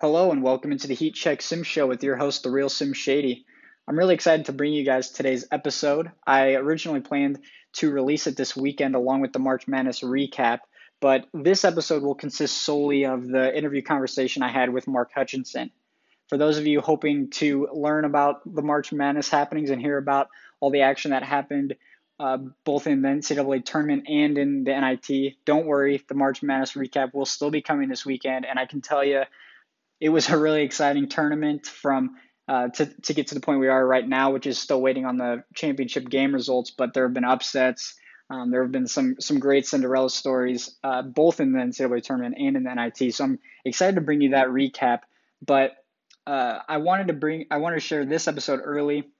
[0.00, 2.92] Hello and welcome into the Heat Check Sim Show with your host, the real Sim
[2.92, 3.46] Shady.
[3.88, 6.10] I'm really excited to bring you guys today's episode.
[6.26, 7.38] I originally planned
[7.76, 10.58] to release it this weekend along with the March Madness recap,
[11.00, 15.70] but this episode will consist solely of the interview conversation I had with Marc Hutchinson.
[16.34, 20.30] For those of you hoping to learn about the March Madness happenings and hear about
[20.58, 21.76] all the action that happened
[22.18, 26.72] uh, both in the NCAA tournament and in the NIT, don't worry, the March Madness
[26.72, 29.22] recap will still be coming this weekend, and I can tell you
[30.00, 32.16] it was a really exciting tournament from
[32.48, 35.06] uh, to, to get to the point we are right now, which is still waiting
[35.06, 36.72] on the championship game results.
[36.72, 37.94] But there have been upsets.
[38.28, 42.34] Um, there have been some some great Cinderella stories, uh, both in the NCAA tournament
[42.40, 43.14] and in the NIT.
[43.14, 45.02] So I'm excited to bring you that recap.
[45.40, 45.76] But
[46.26, 49.10] uh, I wanted to bring I wanted to share this episode early,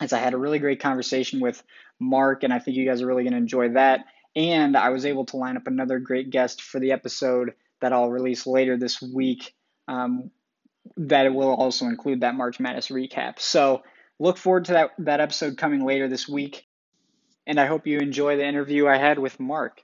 [0.00, 1.62] as I had a really great conversation with
[1.98, 4.04] Marc, and I think you guys are really going to enjoy that.
[4.34, 8.10] And I was able to line up another great guest for the episode that I'll
[8.10, 9.54] release later this week
[9.88, 10.30] um,
[10.96, 13.38] that will also include that March Madness recap.
[13.40, 13.82] So
[14.18, 16.66] look forward to that, that episode coming later this week.
[17.46, 19.82] And I hope you enjoy the interview I had with Marc.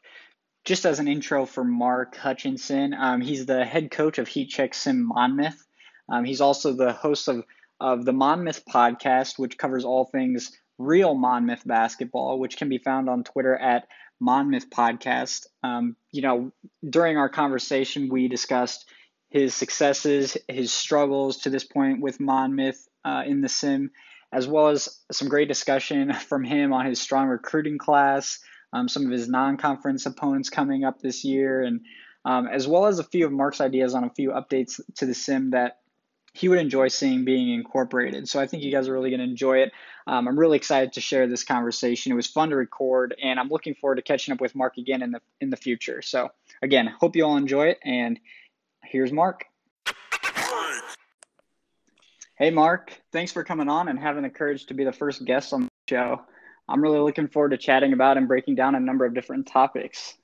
[0.64, 4.75] Just as an intro for Marc Hutchinson, um, he's the head coach of Heat Check
[4.75, 5.67] Sim Monmouth.
[6.09, 7.45] Um, he's also the host of,
[7.81, 13.09] of the Monmouth podcast, which covers all things real Monmouth basketball, which can be found
[13.09, 13.89] on Twitter at
[14.20, 15.47] Monmouth Podcast.
[15.62, 16.53] Um, you know,
[16.89, 18.89] during our conversation, we discussed
[19.31, 23.91] his successes, his struggles to this point with Monmouth uh, in the sim,
[24.33, 28.39] as well as some great discussion from him on his strong recruiting class,
[28.72, 31.81] um, some of his non-conference opponents coming up this year, and
[32.25, 35.15] um, as well as a few of Marc's ideas on a few updates to the
[35.15, 35.78] sim that
[36.39, 38.28] he would enjoy seeing being incorporated.
[38.28, 39.72] So I think you guys are really going to enjoy it.
[40.06, 42.12] Um, I'm really excited to share this conversation.
[42.12, 45.03] It was fun to record, and I'm looking forward to catching up with Marc again
[45.03, 46.00] in the in the future.
[46.00, 46.31] So
[46.62, 48.20] again, hope you all enjoy it, and
[48.84, 49.47] here's Marc.
[52.37, 52.93] Hey, Marc.
[53.10, 55.69] Thanks for coming on and having the courage to be the first guest on the
[55.88, 56.22] show.
[56.69, 60.15] I'm really looking forward to chatting about and breaking down a number of different topics.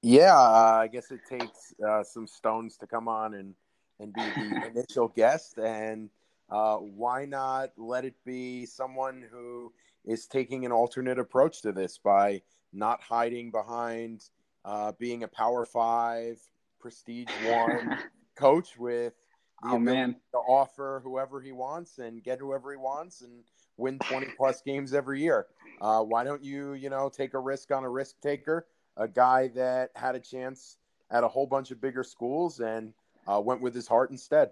[0.00, 3.54] Yeah, uh, I guess it takes uh, some stones to come on and,
[4.00, 5.58] and be the initial guest.
[5.58, 6.10] And
[6.50, 9.72] uh, why not let it be someone who
[10.04, 12.42] is taking an alternate approach to this by
[12.72, 14.28] not hiding behind
[14.64, 16.40] uh, being a Power Five
[16.80, 17.98] prestige one
[18.36, 19.14] coach with
[19.62, 20.16] the oh, man.
[20.32, 23.44] to offer whoever he wants and get whoever he wants and
[23.76, 25.46] win 20 plus games every year.
[25.80, 28.66] Uh, why don't you, you know, take a risk on a risk taker,
[28.96, 30.78] a guy that had a chance
[31.10, 32.92] at a whole bunch of bigger schools and
[33.26, 34.50] uh, went with his heart instead.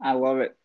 [0.00, 0.56] I love it.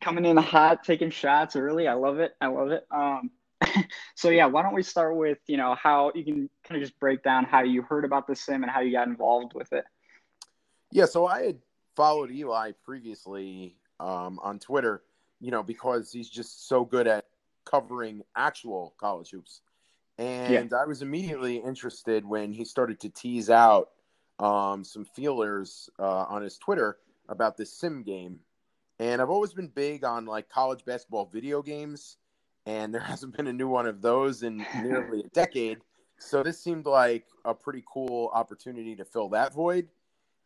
[0.00, 1.88] Coming in hot, taking shots early.
[1.88, 2.34] I love it.
[2.40, 2.86] I love it.
[2.90, 3.30] Um,
[4.14, 6.98] so yeah, why don't we start with you know how you can kind of just
[7.00, 9.84] break down how you heard about the sim and how you got involved with it.
[10.90, 11.58] Yeah, so I had
[11.96, 15.02] followed Eli previously um, on Twitter,
[15.40, 17.26] you know, because he's just so good at
[17.64, 19.60] covering actual college hoops.
[20.18, 20.78] And yeah.
[20.78, 23.90] I was immediately interested when he started to tease out
[24.38, 28.40] um, some feelers uh, on his Twitter about this sim game.
[28.98, 32.16] And I've always been big on like college basketball video games,
[32.66, 35.78] and there hasn't been a new one of those in nearly a decade.
[36.18, 39.88] So this seemed like a pretty cool opportunity to fill that void.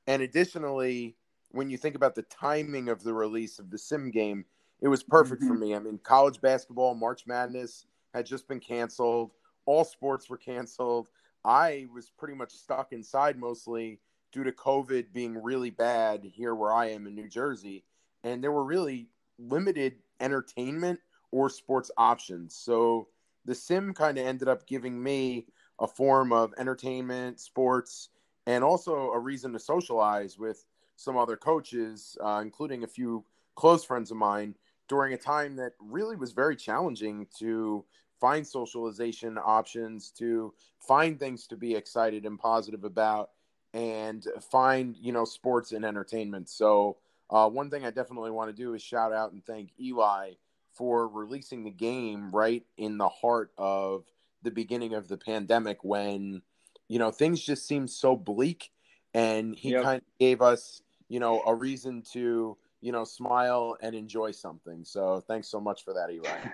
[0.07, 1.17] And additionally,
[1.51, 4.45] when you think about the timing of the release of the sim game,
[4.81, 5.53] it was perfect mm-hmm.
[5.53, 5.75] for me.
[5.75, 9.33] I mean, college basketball, March Madness had just been canceled,
[9.67, 11.11] all sports were canceled.
[11.49, 14.01] I was pretty much stuck inside mostly
[14.33, 17.85] due to COVID being really bad here where I am in New Jersey.
[18.23, 21.01] And there were really limited entertainment
[21.31, 22.55] or sports options.
[22.55, 23.09] So
[23.47, 25.47] the sim kind of ended up giving me
[25.81, 28.11] a form of entertainment, sports,
[28.47, 30.67] and also a reason to socialize with
[30.97, 34.55] some other coaches, uh, including a few close friends of mine,
[34.87, 37.87] during a time that really was very challenging to
[38.21, 43.31] find socialization options, to find things to be excited and positive about,
[43.75, 46.49] and find you know sports and entertainment.
[46.49, 46.99] So
[47.31, 50.33] uh, one thing I definitely want to do is shout out and thank Eli
[50.73, 54.05] for releasing the game right in the heart of
[54.43, 56.43] the beginning of the pandemic when
[56.89, 58.73] you know, things just seemed so bleak.
[59.15, 59.85] And he yep.
[59.85, 64.85] kind of gave us, you know, a reason to, you know, smile and enjoy something.
[64.85, 66.51] So thanks so much for that, Eli.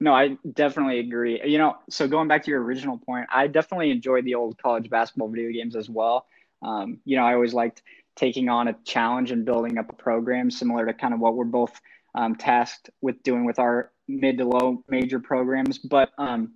[0.00, 1.40] No, I definitely agree.
[1.44, 4.88] You know, so going back to your original point, I definitely enjoyed the old college
[4.88, 6.26] basketball video games as well.
[6.62, 7.82] Um, you know, I always liked
[8.14, 11.44] taking on a challenge and building up a program similar to kind of what we're
[11.44, 11.72] both
[12.14, 15.78] um, tasked with doing with our mid to low major programs.
[15.78, 16.52] But um,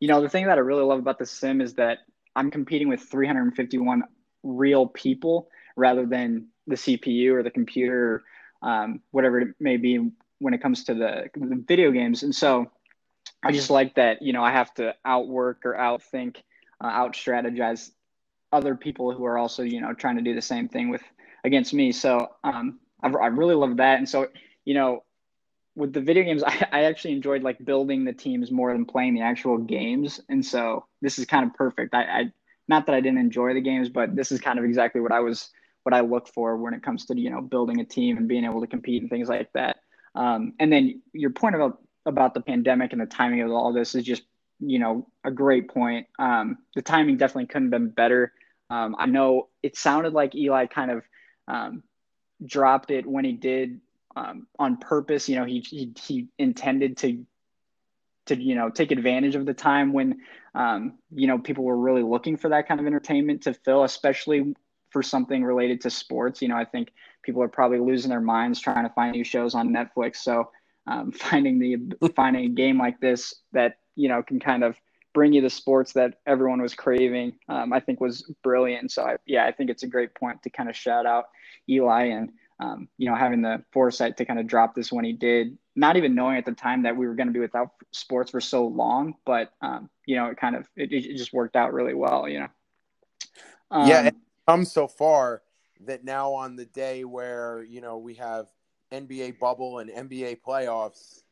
[0.00, 1.98] you know, the thing that I really love about the sim is that
[2.34, 4.02] I'm competing with 351
[4.42, 8.24] real people rather than the CPU or the computer,
[8.62, 12.22] or, um, whatever it may be when it comes to the, the video games.
[12.22, 12.70] And so
[13.42, 16.36] I just like that, you know, I have to outwork or outthink,
[16.82, 17.90] uh, out strategize
[18.52, 21.02] other people who are also, you know, trying to do the same thing with
[21.44, 21.92] against me.
[21.92, 23.98] So um, I, I really love that.
[23.98, 24.28] And so,
[24.64, 25.04] you know,
[25.74, 29.14] with the video games, I, I actually enjoyed like building the teams more than playing
[29.14, 30.20] the actual games.
[30.28, 31.94] And so this is kind of perfect.
[31.94, 32.32] I, I
[32.68, 35.20] not that I didn't enjoy the games, but this is kind of exactly what I
[35.20, 35.50] was
[35.84, 38.44] what I look for when it comes to you know building a team and being
[38.44, 39.76] able to compete and things like that.
[40.16, 43.94] Um, and then your point about about the pandemic and the timing of all this
[43.94, 44.22] is just
[44.60, 46.06] you know a great point.
[46.18, 48.32] Um, the timing definitely couldn't have been better.
[48.70, 51.02] Um, I know it sounded like Eli kind of
[51.46, 51.82] um,
[52.44, 53.80] dropped it when he did
[54.16, 55.28] um, on purpose.
[55.28, 57.24] You know, he, he he intended to
[58.26, 60.20] to you know take advantage of the time when
[60.54, 64.54] um, you know people were really looking for that kind of entertainment to fill, especially
[64.90, 66.42] for something related to sports.
[66.42, 66.92] You know, I think
[67.26, 70.16] people are probably losing their minds trying to find new shows on Netflix.
[70.16, 70.50] So
[70.86, 74.76] um, finding the finding a game like this that you know can kind of
[75.12, 78.92] bring you the sports that everyone was craving, um, I think was brilliant.
[78.92, 81.24] So I, yeah, I think it's a great point to kind of shout out
[81.70, 85.12] Eli and um, you know having the foresight to kind of drop this when he
[85.12, 88.30] did, not even knowing at the time that we were going to be without sports
[88.30, 91.72] for so long, but um, you know it kind of it, it, just worked out
[91.72, 92.28] really well.
[92.28, 92.48] You know.
[93.72, 94.14] yeah, um, it
[94.46, 95.42] comes so far
[95.84, 98.46] that now on the day where you know we have
[98.92, 101.22] NBA bubble and NBA playoffs,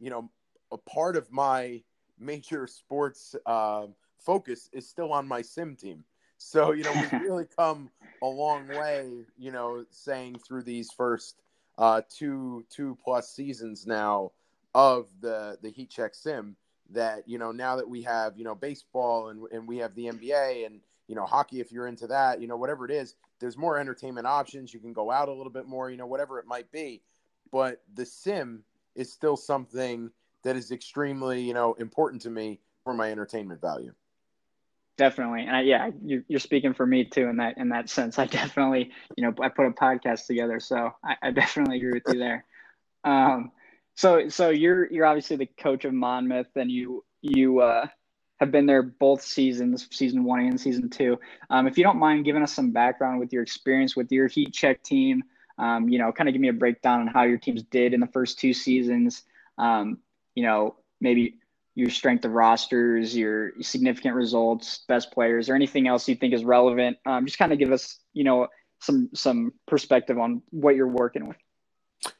[0.00, 0.30] you know,
[0.70, 1.82] a part of my
[2.18, 3.86] major sports uh,
[4.18, 6.04] focus is still on my sim team.
[6.38, 7.90] So, you know, we've really come
[8.22, 11.36] a long way, you know, saying through these first
[11.78, 14.32] uh, two two plus seasons now
[14.74, 16.56] of the the Heat Check Sim
[16.90, 20.06] that you know now that we have you know baseball and and we have the
[20.06, 23.58] NBA and you know hockey if you're into that you know whatever it is there's
[23.58, 24.72] more entertainment options.
[24.72, 27.02] You can go out a little bit more you know whatever it might be.
[27.50, 28.62] But the sim
[28.94, 30.10] is still something
[30.44, 33.92] that is extremely you know important to me for my entertainment value.
[34.96, 35.42] Definitely.
[35.42, 38.18] And I, yeah you, are speaking for me too in that in that sense.
[38.18, 42.14] I definitely you know i put a podcast together so i, I definitely agree with
[42.14, 42.44] you there.
[43.04, 43.50] Um
[43.96, 47.86] so so you're you're obviously the coach of monmouth and you you uh
[48.42, 51.18] have been there both seasons season one and season two
[51.50, 54.52] um, if you don't mind giving us some background with your experience with your heat
[54.52, 55.22] check team
[55.58, 58.00] um, you know kind of give me a breakdown on how your teams did in
[58.00, 59.22] the first two seasons
[59.58, 59.98] um,
[60.34, 61.36] you know maybe
[61.74, 66.44] your strength of rosters, your significant results, best players, or anything else you think is
[66.44, 66.98] relevant.
[67.06, 68.48] Um, just kind of give us, you know,
[68.80, 71.36] some some perspective on what you're working with.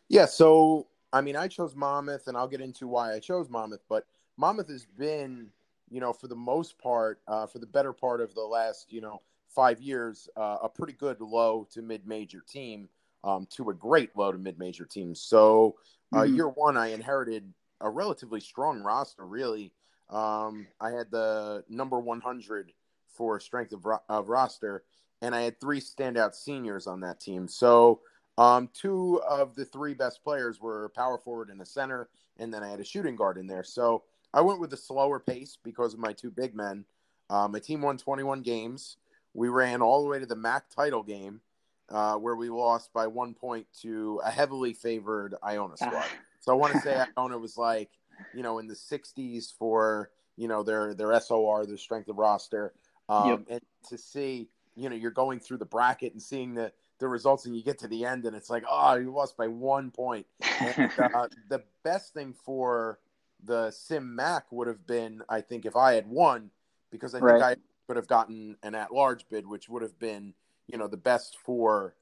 [0.09, 0.27] Yeah.
[0.27, 3.83] So, I mean, I chose Monmouth, and I'll get into why I chose Monmouth.
[3.89, 5.49] But Monmouth has been,
[5.93, 9.01] you know, for the most part, uh, for the better part of the last, you
[9.01, 12.89] know, five years, uh, a pretty good low to mid major team.
[13.25, 15.15] Um, to a great low to mid major team.
[15.15, 15.77] So,
[16.13, 16.35] uh, mm-hmm.
[16.35, 19.73] year one, I inherited a relatively strong roster, really.
[20.11, 22.73] Um, I had the number 100
[23.09, 24.85] for strength of, ro- of, roster,
[25.21, 27.47] and I had three standout seniors on that team.
[27.47, 28.01] So
[28.39, 32.09] um, two of the three best players were power forward and a center,
[32.39, 33.65] and then I had a shooting guard in there.
[33.65, 36.85] So I went with a slower pace because of my two big men.
[37.29, 38.97] Uh, my team won 21 games.
[39.35, 41.41] We ran all the way to the MAAC title game,
[41.89, 46.05] uh, where we lost by one point to a heavily favored Iona squad.
[46.41, 47.91] So I want to say Iona was like,
[48.35, 52.73] you know, in the 60s for, you know, their their SOR, their strength of roster.
[53.09, 53.41] Um, yep.
[53.49, 57.47] And to see, you know, you're going through the bracket and seeing the, the results
[57.47, 60.27] and you get to the end and it's like, oh, you lost by one point.
[60.61, 62.99] And, uh, the best thing for
[63.45, 66.51] the Sim MAAC would have been, I think, if I had won,
[66.91, 67.43] because I think right.
[67.43, 67.57] I
[67.87, 70.35] could have gotten an at large bid, which would have been,
[70.67, 71.95] you know, the best for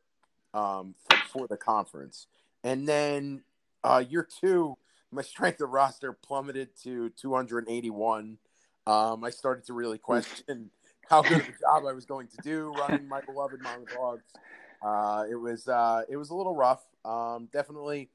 [0.52, 2.26] um, for, for the conference.
[2.64, 3.42] And then
[3.84, 4.76] uh, year two,
[5.10, 8.38] my strength of roster plummeted to 281.
[8.86, 10.70] Um, I started to really question
[11.08, 13.60] how good of a job I was going to do running my beloved
[13.96, 14.32] Hawks.
[14.82, 16.84] Uh, it was uh, it was a little rough.
[17.04, 18.08] Um, definitely,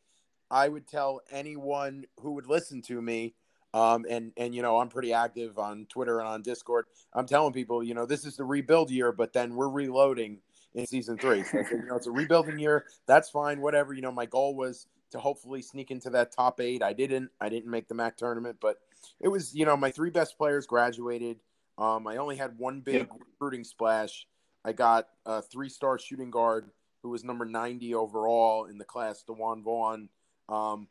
[0.50, 3.36] I would tell anyone who would listen to me.
[3.74, 6.86] Um, and and you know I'm pretty active on Twitter and on Discord.
[7.14, 10.40] I'm telling people, you know, this is the rebuild year, but then we're reloading
[10.76, 11.44] in season three.
[11.44, 12.86] So said, you know, it's a rebuilding year.
[13.06, 13.60] That's fine.
[13.60, 13.94] Whatever.
[13.94, 16.84] You know, my goal was to hopefully sneak into that top eight.
[16.84, 17.32] I didn't.
[17.42, 18.78] I didn't make the MAAC tournament, but
[19.20, 21.42] it was you know my three best players graduated.
[21.78, 24.26] Um, I only had one big recruiting splash.
[24.64, 26.70] I got a three-star shooting guard
[27.04, 30.10] who was number 90 overall in the class, Dewan Vaughn.
[30.50, 30.88] Um,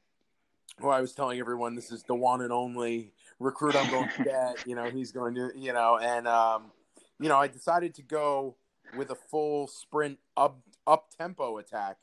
[0.81, 4.25] who I was telling everyone this is the one and only recruit I'm going to
[4.25, 4.67] get.
[4.67, 6.73] You know, he's going to, you know, and um,
[7.21, 8.57] you know, I decided to go
[8.97, 11.99] with a full sprint up up tempo attack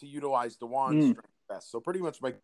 [0.00, 1.10] to utilize Dewan's mm.
[1.12, 1.70] strength best.
[1.70, 2.34] So pretty much my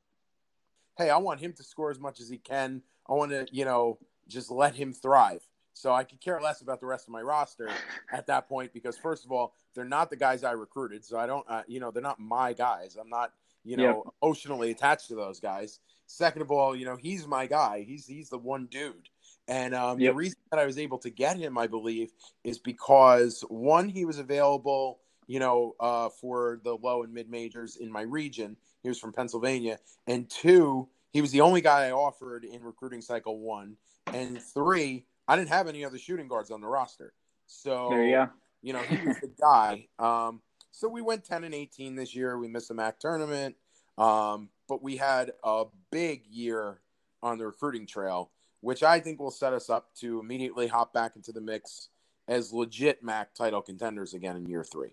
[0.97, 2.83] hey, I want him to score as much as he can.
[3.09, 5.43] I want to, you know, just let him thrive.
[5.73, 7.69] So I could care less about the rest of my roster
[8.13, 11.27] at that point because first of all, they're not the guys I recruited, so I
[11.27, 12.97] don't, uh, you know, they're not my guys.
[13.01, 13.33] I'm not,
[13.65, 14.15] you know, yep.
[14.23, 15.81] emotionally attached to those guys.
[16.07, 17.85] Second of all, you know, he's my guy.
[17.87, 19.09] He's he's the one dude.
[19.49, 20.13] And um, yep.
[20.13, 22.13] the reason that I was able to get him, I believe,
[22.45, 27.77] is because one, he was available, you know, uh, for the low and mid majors
[27.77, 28.57] in my region.
[28.83, 33.01] He was from Pennsylvania, and two, he was the only guy I offered in recruiting
[33.01, 33.77] cycle one,
[34.13, 37.15] and three, I didn't have any other shooting guards on the roster.
[37.47, 38.27] So there you.
[38.63, 39.89] You know, he was the guy.
[39.99, 40.41] Um,
[40.75, 42.37] so we went ten and eighteen this year.
[42.37, 43.55] We missed the MAAC tournament,
[43.97, 46.81] um, but we had a big year
[47.23, 51.15] on the recruiting trail, which I think will set us up to immediately hop back
[51.15, 51.91] into the mix
[52.27, 54.91] as legit MAAC title contenders again in year three.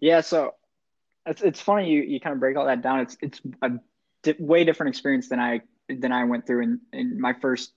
[0.00, 0.54] Yeah, so
[1.24, 2.98] it's it's funny you, you kind of break all that down.
[2.98, 3.70] It's it's a
[4.24, 7.72] di- way different experience than I than I went through in, in my first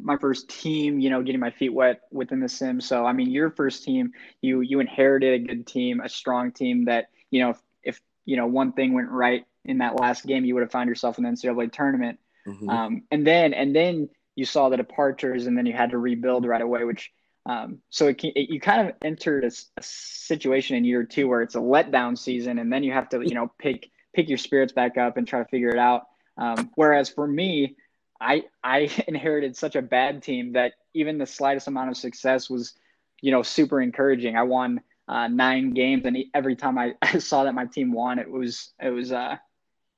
[0.00, 2.80] my first team, you know, getting my feet wet within the sim.
[2.80, 6.84] So I mean, your first team, you you inherited a good team, a strong team
[6.84, 10.44] that you know if, if you know one thing went right in that last game,
[10.44, 12.18] you would have found yourself in the NCAA tournament.
[12.46, 12.68] Mm-hmm.
[12.68, 16.46] Um, and then and then you saw the departures, and then you had to rebuild
[16.46, 17.10] right away, which
[17.46, 21.42] um, so it, it, you kind of entered a, a, situation in year two where
[21.42, 24.72] it's a letdown season, and then you have to you know pick pick your spirits
[24.72, 26.06] back up and try to figure it out.
[26.36, 27.76] Um, whereas for me,
[28.20, 32.74] I I inherited such a bad team that even the slightest amount of success was
[33.20, 34.36] you know super encouraging.
[34.36, 38.18] I won uh, nine games, and every time I, I, saw that my team won,
[38.18, 39.36] it was it was uh,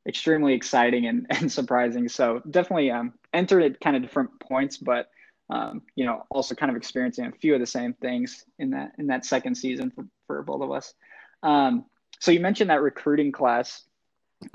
[0.07, 2.09] extremely exciting and, and surprising.
[2.09, 5.09] So definitely um, entered at kind of different points, but
[5.51, 8.93] um, you know, also kind of experiencing a few of the same things in that
[8.99, 10.95] in that second season for, for both of us.
[11.43, 11.85] Um,
[12.21, 13.83] so you mentioned that recruiting class,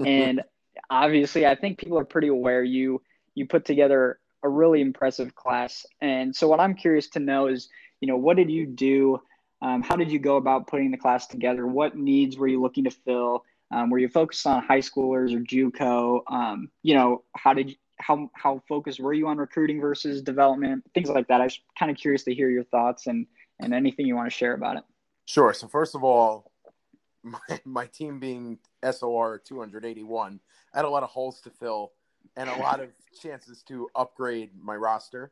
[0.03, 0.41] and
[0.89, 3.01] obviously, I think people are pretty aware you
[3.37, 5.85] you put together a really impressive class.
[6.01, 7.69] And so, what I'm curious to know is,
[8.01, 9.19] you know, what did you do?
[9.61, 11.65] Um, how did you go about putting the class together?
[11.65, 13.43] What needs were you looking to fill?
[13.71, 16.21] Um, were you focused on high schoolers or JUCO?
[16.27, 21.09] Um, you know, how did how how focused were you on recruiting versus development, things
[21.09, 21.41] like that.
[21.41, 23.27] I'm kind of curious to hear your thoughts and
[23.59, 24.83] and anything you want to share about it.
[25.25, 25.53] Sure.
[25.53, 26.51] So first of all,
[27.23, 30.39] my my team being SOR 281,
[30.73, 31.91] I had a lot of holes to fill
[32.35, 32.89] and a lot of
[33.21, 35.31] chances to upgrade my roster.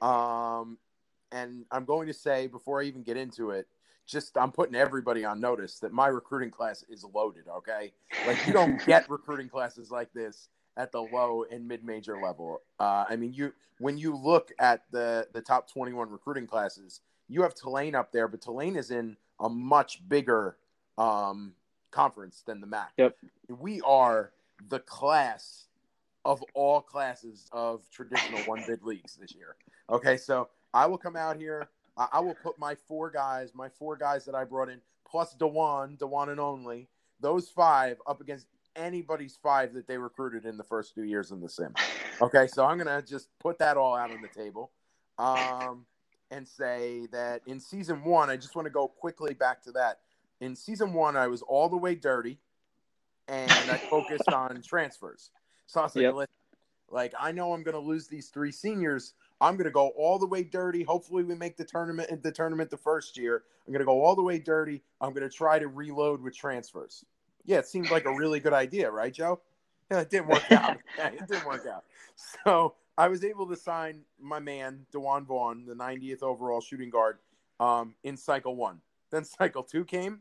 [0.00, 0.78] Um,
[1.32, 3.66] and I'm going to say before I even get into it,
[4.06, 7.44] just I'm putting everybody on notice that my recruiting class is loaded.
[7.48, 7.92] Okay,
[8.26, 12.62] like you don't get recruiting classes like this at the low and mid major level.
[12.78, 17.42] Uh, I mean, you when you look at the the top 21 recruiting classes, you
[17.42, 20.56] have Tulane up there, but Tulane is in a much bigger
[20.98, 21.52] um,
[21.90, 22.86] conference than the MAAC.
[22.98, 23.16] Yep.
[23.48, 24.32] We are
[24.68, 25.66] the class
[26.24, 29.56] of all classes of traditional one bid leagues this year.
[29.88, 31.68] Okay, so I will come out here.
[31.96, 35.34] I, I will put my four guys, my four guys that I brought in, plus
[35.34, 36.88] Dewan, Dewan and only,
[37.20, 38.46] those five up against
[38.76, 41.74] anybody's five that they recruited in the first two years in the sim.
[42.20, 44.70] Okay, so I'm gonna just put that all out on the table,
[45.18, 45.86] um,
[46.30, 50.00] and say that in season one, I just want to go quickly back to that.
[50.40, 52.38] In season one, I was all the way dirty,
[53.26, 55.30] and I focused on transfers.
[55.70, 56.28] So I was like, yep.
[56.90, 59.14] like I know I'm gonna lose these three seniors.
[59.40, 60.82] I'm gonna go all the way dirty.
[60.82, 62.22] Hopefully, we make the tournament.
[62.22, 63.44] The tournament the first year.
[63.66, 64.82] I'm gonna go all the way dirty.
[65.00, 67.04] I'm gonna try to reload with transfers
[67.44, 69.40] yeah, it seemed like a really good idea, right, Joe?
[69.90, 70.78] Yeah, it didn't work out.
[70.98, 71.84] it didn't work out.
[72.44, 77.18] So I was able to sign my man, Dewan Vaughn, the 90th overall shooting guard,
[77.58, 78.80] um, in cycle one.
[79.10, 80.20] Then cycle two came,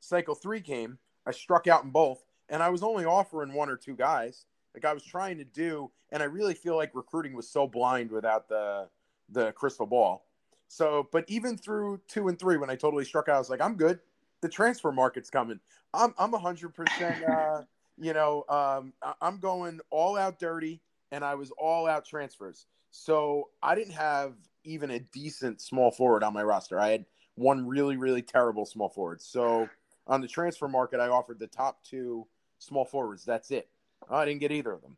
[0.00, 0.98] cycle three came.
[1.26, 4.46] I struck out in both, and I was only offering one or two guys.
[4.74, 8.10] Like I was trying to do, and I really feel like recruiting was so blind
[8.10, 8.88] without the
[9.28, 10.26] the crystal ball.
[10.68, 13.60] So, but even through two and three, when I totally struck out, I was like,
[13.60, 13.98] I'm good
[14.40, 15.60] the transfer market's coming.
[15.92, 17.22] I'm I'm hundred percent.
[17.24, 17.62] Uh,
[17.98, 20.80] you know, um, I'm going all out dirty,
[21.12, 22.66] and I was all out transfers.
[22.90, 24.34] So I didn't have
[24.64, 26.80] even a decent small forward on my roster.
[26.80, 29.20] I had one really really terrible small forward.
[29.20, 29.68] So
[30.06, 32.26] on the transfer market, I offered the top two
[32.58, 33.24] small forwards.
[33.24, 33.68] That's it.
[34.08, 34.96] Oh, I didn't get either of them.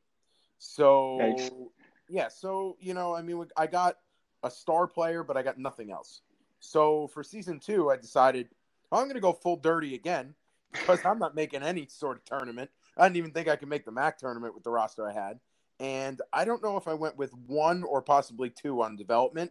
[0.59, 1.69] So
[2.09, 3.97] yeah, so you know, I mean, I got
[4.43, 6.23] a star player, but I got nothing else.
[6.61, 8.49] So for season two, I decided
[8.93, 10.35] oh, I'm going to go full dirty again
[10.73, 12.71] because I'm not making any sort of tournament.
[12.97, 15.41] I didn't even think I could make the MAAC tournament with the roster I had.
[15.81, 19.51] And I don't know if I went with one or possibly two on development.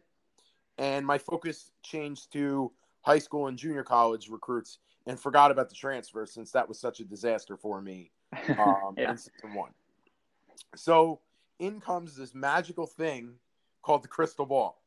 [0.77, 4.77] And my focus changed to high school and junior college recruits
[5.08, 8.12] and forgot about the transfer since that was such a disaster for me
[8.57, 9.11] um, yeah.
[9.11, 9.71] in season one.
[10.75, 11.19] So
[11.59, 13.33] in comes this magical thing
[13.81, 14.81] called the crystal ball.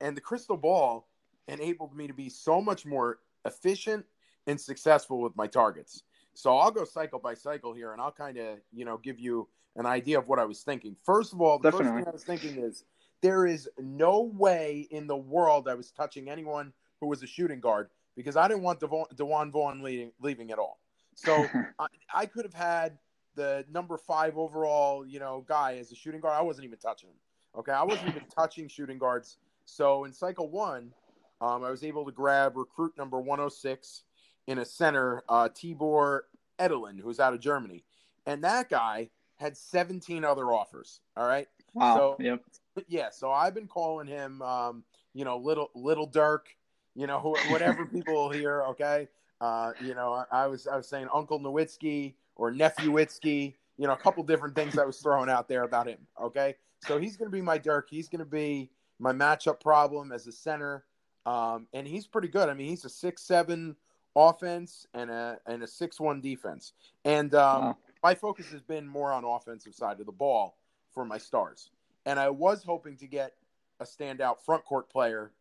[0.00, 1.08] And the crystal ball
[1.48, 4.04] enabled me to be so much more efficient
[4.46, 6.02] and successful with my targets.
[6.34, 9.48] So I'll go cycle by cycle here and I'll kind of, you know, give you
[9.76, 10.96] an idea of what I was thinking.
[11.04, 12.02] First of all, the Definitely.
[12.02, 12.84] first thing I was thinking is
[13.22, 17.60] there is no way in the world I was touching anyone who was a shooting
[17.60, 20.78] guard because I didn't want DeJuan Vaughn leaving, leaving at all.
[21.14, 22.98] So I, I, could have had
[23.34, 26.34] the number five overall, you know, guy as a shooting guard.
[26.36, 27.16] I wasn't even touching him.
[27.56, 29.38] Okay, I wasn't even touching shooting guards.
[29.64, 30.92] So in cycle one,
[31.40, 34.02] um, I was able to grab recruit number 106
[34.46, 36.20] in a center, uh, Tibor
[36.58, 37.84] Edelin, who's out of Germany,
[38.26, 41.00] and that guy had 17 other offers.
[41.16, 41.48] All right.
[41.74, 41.96] Wow.
[41.96, 42.42] So, yep.
[42.88, 43.10] Yeah.
[43.10, 46.48] So I've been calling him, um, you know, little little Dirk,
[46.94, 48.62] you know, whatever people hear.
[48.70, 49.08] Okay.
[49.40, 53.54] Uh, you know, I, I, was I was saying Uncle Nowitzki or Nephew Witzki.
[53.76, 55.98] You know, a couple different things I was throwing out there about him.
[56.22, 56.54] Okay.
[56.86, 57.88] So he's going to be my Dirk.
[57.90, 60.84] He's going to be my matchup problem as a center.
[61.26, 62.48] Um, and he's pretty good.
[62.48, 63.76] I mean, he's a six seven
[64.14, 66.72] offense and a and a six one defense.
[67.04, 67.78] And um, wow.
[68.02, 70.56] my focus has been more on offensive side of the ball
[70.92, 71.70] for my stars.
[72.06, 73.32] And I was hoping to get
[73.80, 75.32] a standout front court player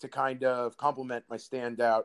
[0.00, 2.04] to kind of complement my standout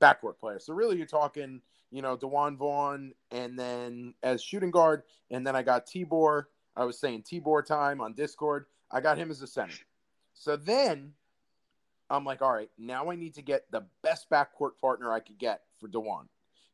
[0.00, 0.58] backcourt player.
[0.58, 5.54] So really, you're talking, you know, DeJuan Vaughn, and then as shooting guard, and then
[5.54, 6.44] I got Tibor.
[6.76, 8.66] I was saying Tibor time on Discord.
[8.90, 9.76] I got him as a center.
[10.34, 11.12] So then
[12.08, 15.38] I'm like, all right, now I need to get the best backcourt partner I could
[15.38, 16.26] get for DeJuan.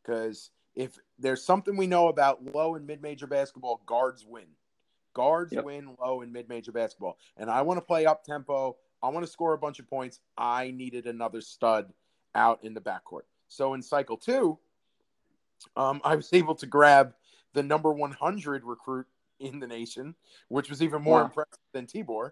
[0.02, 4.46] Because if there's something we know about low and mid major basketball, guards win.
[5.14, 5.64] Guards yep.
[5.64, 7.18] win low and mid major basketball.
[7.36, 8.76] And I want to play up tempo.
[9.02, 10.20] I want to score a bunch of points.
[10.36, 11.92] I needed another stud
[12.36, 13.22] out in the backcourt.
[13.48, 14.58] So in cycle two,
[15.76, 17.14] um, I was able to grab
[17.54, 19.06] the number 100 recruit
[19.40, 20.14] in the nation,
[20.48, 21.24] which was even more wow.
[21.24, 22.30] impressive than Tibor,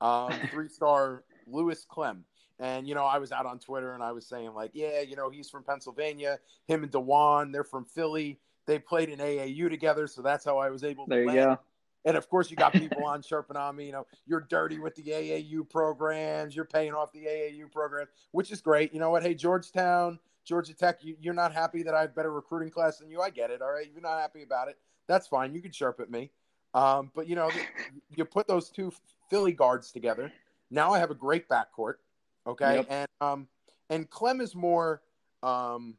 [0.00, 2.24] um, three star Lewis Clem.
[2.58, 5.16] And you know, I was out on Twitter and I was saying like, yeah, you
[5.16, 6.38] know, he's from Pennsylvania.
[6.66, 8.38] Him and DeJuan, they're from Philly.
[8.66, 11.04] They played in AAU together, so that's how I was able.
[11.04, 11.38] to There you land.
[11.38, 11.60] go.
[12.06, 13.86] And of course, you got people on chirping on me.
[13.86, 16.54] You know, you're dirty with the AAU programs.
[16.54, 18.94] You're paying off the AAU program, which is great.
[18.94, 19.24] You know what?
[19.24, 23.10] Hey, Georgetown, Georgia Tech, you, are not happy that I have better recruiting class than
[23.10, 23.20] you.
[23.20, 23.60] I get it.
[23.60, 24.78] All right, you're not happy about it.
[25.08, 25.52] That's fine.
[25.52, 26.30] You can chirp at me.
[26.74, 27.50] Um, but you know,
[28.16, 28.92] you put those two
[29.28, 30.32] Philly guards together.
[30.70, 31.94] Now I have a great backcourt.
[32.46, 32.86] Okay, yep.
[32.88, 33.48] and um,
[33.90, 35.02] and Clem is more
[35.42, 35.96] um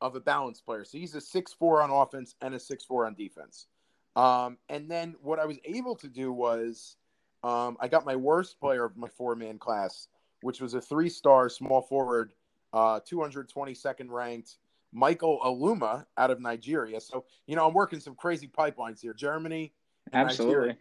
[0.00, 0.84] of a balanced player.
[0.84, 3.68] So he's a six four on offense and a six four on defense.
[4.16, 6.96] Um, and then what I was able to do was
[7.42, 10.08] um, I got my worst player of my four man class,
[10.42, 12.32] which was a three star small forward,
[12.72, 14.56] uh, 222nd ranked
[14.92, 17.00] Michael Aluma out of Nigeria.
[17.00, 19.12] So, you know, I'm working some crazy pipelines here.
[19.12, 19.72] Germany.
[20.12, 20.76] Absolutely.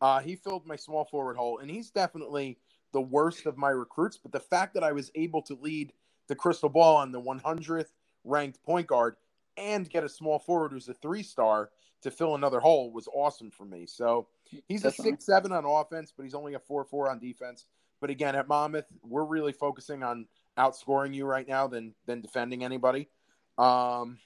[0.00, 2.58] Uh, he filled my small forward hole, and he's definitely
[2.92, 4.18] the worst of my recruits.
[4.18, 5.92] But the fact that I was able to lead
[6.28, 7.86] the crystal ball on the 100th
[8.24, 9.16] ranked point guard
[9.56, 11.70] and get a small forward who's a three star
[12.04, 13.86] to fill another hole was awesome for me.
[13.86, 14.28] So
[14.68, 15.10] he's Definitely.
[15.10, 17.66] a six seven on offense, but he's only a four four on defense.
[18.00, 20.26] But again, at Monmouth, we're really focusing on
[20.58, 23.08] outscoring you right now than than defending anybody.
[23.58, 24.18] Um,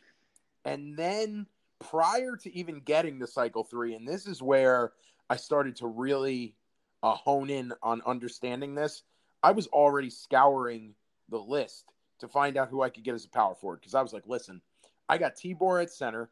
[0.65, 1.47] and then
[1.79, 4.93] prior to even getting to cycle three, and this is where
[5.31, 6.57] I started to really
[7.03, 9.03] uh, hone in on understanding this.
[9.43, 10.95] I was already scouring
[11.29, 11.85] the list
[12.19, 14.27] to find out who I could get as a power forward because I was like,
[14.27, 14.61] listen,
[15.09, 16.29] I got Tibor at center,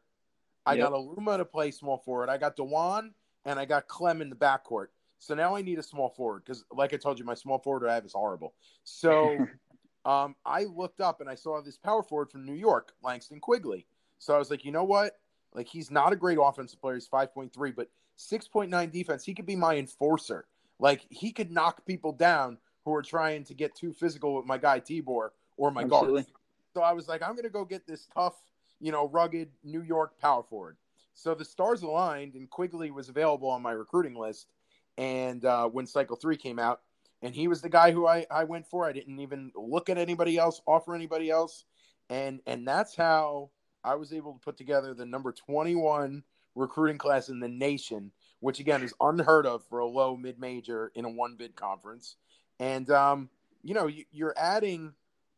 [0.67, 0.89] I yep.
[0.89, 2.29] got Aluma to play small forward.
[2.29, 3.11] I got DeJuan
[3.45, 4.87] and I got Clem in the backcourt.
[5.17, 7.87] So now I need a small forward because, like I told you, my small forward
[7.87, 8.53] I have is horrible.
[8.83, 9.37] So
[10.05, 13.87] um, I looked up and I saw this power forward from New York, Langston Quigley.
[14.19, 15.13] So I was like, you know what?
[15.53, 16.95] Like he's not a great offensive player.
[16.95, 19.23] He's five point three, but six point nine defense.
[19.23, 20.45] He could be my enforcer.
[20.79, 24.57] Like he could knock people down who are trying to get too physical with my
[24.57, 26.25] guy Tibor or my guard.
[26.73, 28.35] So I was like, I'm gonna go get this tough
[28.79, 30.77] you know, rugged New York power forward.
[31.13, 34.47] So the stars aligned, and Quigley was available on my recruiting list.
[34.97, 36.81] And uh, when Cycle Three came out,
[37.21, 38.85] and he was the guy who I, I went for.
[38.85, 41.65] I didn't even look at anybody else, offer anybody else,
[42.09, 43.49] and and that's how
[43.83, 46.23] I was able to put together the number twenty one
[46.55, 50.91] recruiting class in the nation, which again is unheard of for a low mid major
[50.95, 52.15] in a one bid conference.
[52.59, 53.29] And um,
[53.63, 54.93] you know, you, you're adding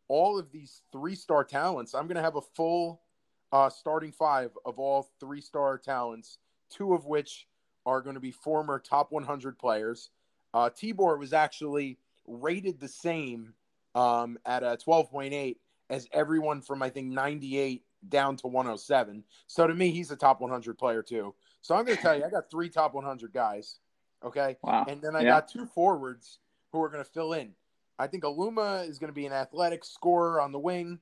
[0.08, 1.94] all of these three star talents.
[1.94, 3.02] I'm going to have a full
[3.52, 6.38] uh, starting five of all three star talents,
[6.70, 7.48] two of which
[7.86, 10.10] are going to be former top 100 players.
[10.54, 13.54] Uh, Tibor was actually rated the same
[13.96, 15.58] um, at a 12.8
[15.90, 19.24] as everyone from I think 98 down to 107.
[19.48, 21.34] So to me, he's a top 100 player too.
[21.62, 23.80] So I'm going to tell you, I got three top 100 guys.
[24.24, 24.58] Okay.
[24.62, 24.86] Wow.
[24.88, 25.30] And then I Yeah.
[25.32, 26.40] got two forwards
[26.72, 27.56] who are going to fill in.
[27.98, 31.00] I think Aluma is going to be an athletic scorer on the wing.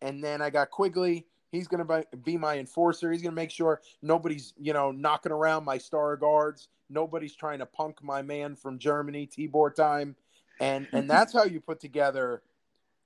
[0.00, 1.26] And then I got Quigley.
[1.50, 3.10] He's going to be my enforcer.
[3.10, 6.68] He's going to make sure nobody's, you know, knocking around my star guards.
[6.90, 10.16] Nobody's trying to punk my man from Germany, Tibor time.
[10.60, 12.42] And and that's how you put together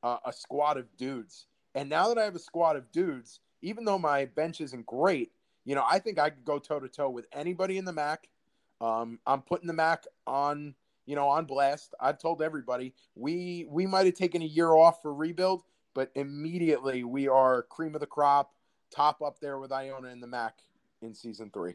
[0.03, 1.47] uh, a squad of dudes.
[1.75, 5.33] And now that I have a squad of dudes, even though my bench isn't great,
[5.65, 8.19] you know, I think I could go toe to toe with anybody in the MAAC.
[8.81, 10.75] Um, I'm putting the MAAC on,
[11.07, 11.95] you know, on blast.
[12.01, 15.63] I've told everybody we we might have taken a year off for rebuild,
[15.95, 18.53] but immediately we are cream of the crop,
[18.91, 20.53] top up there with Iona and the MAAC
[21.03, 21.75] in season three.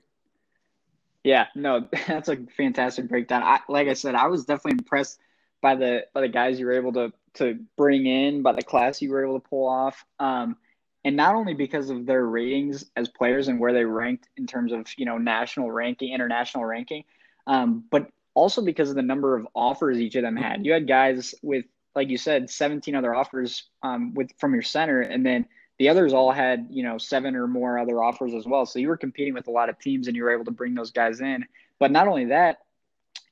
[1.24, 3.44] Yeah, no, that's a fantastic breakdown.
[3.44, 5.20] I, like I said, I was definitely impressed
[5.62, 9.02] by the by the guys you were able to to bring in, by the class
[9.02, 10.58] you were able to pull off, um,
[11.04, 14.72] and not only because of their ratings as players and where they ranked in terms
[14.72, 17.04] of you know national ranking, international ranking,
[17.46, 20.64] um, but also because of the number of offers each of them had.
[20.64, 21.66] You had guys with,
[21.98, 25.48] like you said, 17 other offers um, with from your center, and then
[25.80, 28.66] the others all had you know seven or more other offers as well.
[28.66, 30.76] So you were competing with a lot of teams and you were able to bring
[30.76, 31.46] those guys in.
[31.80, 32.60] But not only that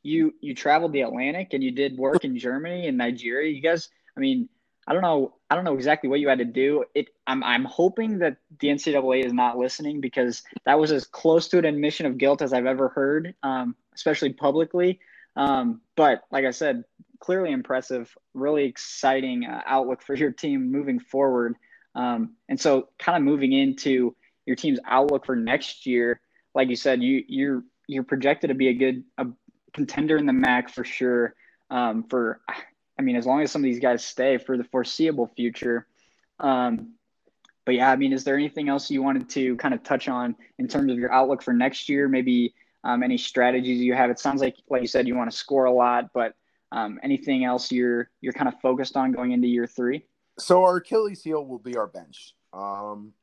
[0.03, 3.51] you you traveled the atlantic and you did work in germany and nigeria.
[3.51, 4.49] You guys i mean
[4.87, 6.85] i don't know i don't know exactly what you had to do.
[6.93, 11.47] It i'm, I'm hoping that the ncaa is not listening because that was as close
[11.49, 14.99] to an admission of guilt as i've ever heard um, especially publicly.
[15.35, 16.83] Um, but like i said
[17.19, 21.55] clearly impressive really exciting uh, outlook for your team moving forward
[21.95, 26.19] um, and so, kind of moving into your team's outlook for next year,
[26.53, 29.27] like you said, you you're you're projected to be a good a
[29.73, 31.35] contender in the MAAC for sure.
[31.69, 32.41] Um, for
[32.99, 35.87] I mean, as long as some of these guys stay for the foreseeable future.
[36.39, 36.93] Um,
[37.65, 40.35] but yeah, I mean, is there anything else you wanted to kind of touch on
[40.59, 42.07] in terms of your outlook for next year?
[42.07, 44.11] Maybe um, any strategies you have?
[44.11, 46.35] It sounds like, like you said, you want to score a lot, but
[46.71, 50.05] um, anything else you're you're kind of focused on going into year three?
[50.37, 52.35] So our Achilles heel will be our bench.
[52.53, 53.13] Um,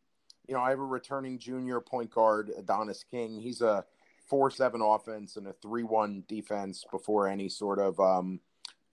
[0.49, 3.39] you know, I have a returning junior point guard, Adonis King.
[3.41, 3.85] He's a
[4.29, 8.41] four-seven offense and a three-one defense before any sort of um,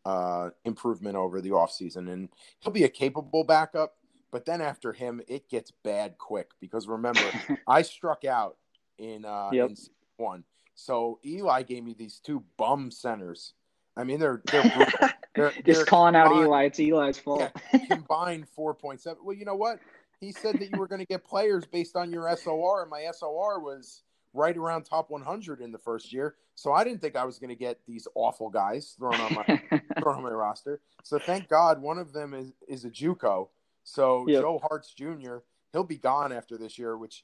[0.06, 2.12] uh, improvement over the offseason.
[2.12, 3.96] and he'll be a capable backup.
[4.32, 7.22] But then after him, it gets bad quick because remember,
[7.68, 8.58] I struck out
[8.98, 9.70] in uh, Yep.
[9.72, 9.76] in
[10.18, 10.44] one.
[10.76, 13.54] So Eli gave me these two bum centers.
[13.98, 14.88] I mean, they're they're.
[15.36, 16.64] They're, Just they're calling out Eli.
[16.64, 17.52] It's Eli's fault.
[17.88, 19.18] combined 4.7.
[19.24, 19.80] Well, you know what?
[20.20, 23.06] He said that you were going to get players based on your SOR, and my
[23.14, 24.02] SOR was
[24.34, 26.36] right around top 100 in the first year.
[26.56, 29.62] So I didn't think I was going to get these awful guys thrown on my
[30.02, 30.82] thrown on my roster.
[31.04, 33.48] So thank God one of them is is a JUCO.
[33.84, 34.42] So Yep.
[34.42, 35.38] Joe Hart's Jr.
[35.72, 37.24] He'll be gone after this year, which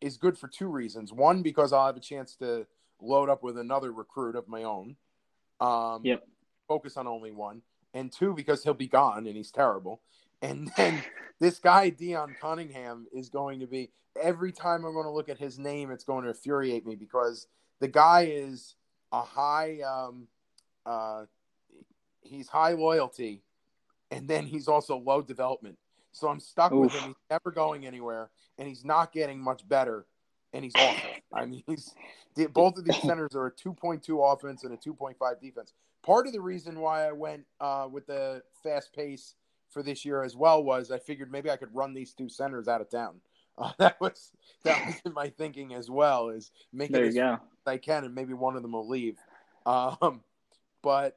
[0.00, 1.12] is good for two reasons.
[1.12, 2.66] One, because I'll have a chance to
[3.00, 4.96] load up with another recruit of my own.
[5.64, 6.26] Um, Yep.
[6.68, 10.00] Focus on only one, and two, because he'll be gone and he's terrible.
[10.40, 11.02] And then
[11.40, 15.38] this guy Dion Cunningham is going to be every time I'm going to look at
[15.38, 17.46] his name, it's going to infuriate me because
[17.80, 18.76] the guy is
[19.12, 20.28] a high, um,
[20.86, 21.24] uh,
[22.20, 23.42] he's high loyalty,
[24.10, 25.76] and then he's also low development.
[26.12, 27.02] So I'm stuck with him.
[27.08, 30.06] He's never going anywhere, and he's not getting much better.
[30.54, 31.10] And he's awful.
[31.32, 31.94] I mean, he's
[32.36, 35.72] the, both of these centers are a 2.2 offense and a 2.5 defense.
[36.02, 39.34] Part of the reason why I went uh, with the fast pace
[39.70, 42.68] for this year as well was I figured maybe I could run these two centers
[42.68, 43.16] out of town.
[43.56, 44.32] Uh, that was
[44.64, 46.28] that was in my thinking as well.
[46.28, 47.14] Is make there it as.
[47.64, 49.16] I can, and maybe one of them will leave.
[49.64, 50.22] Um,
[50.82, 51.16] but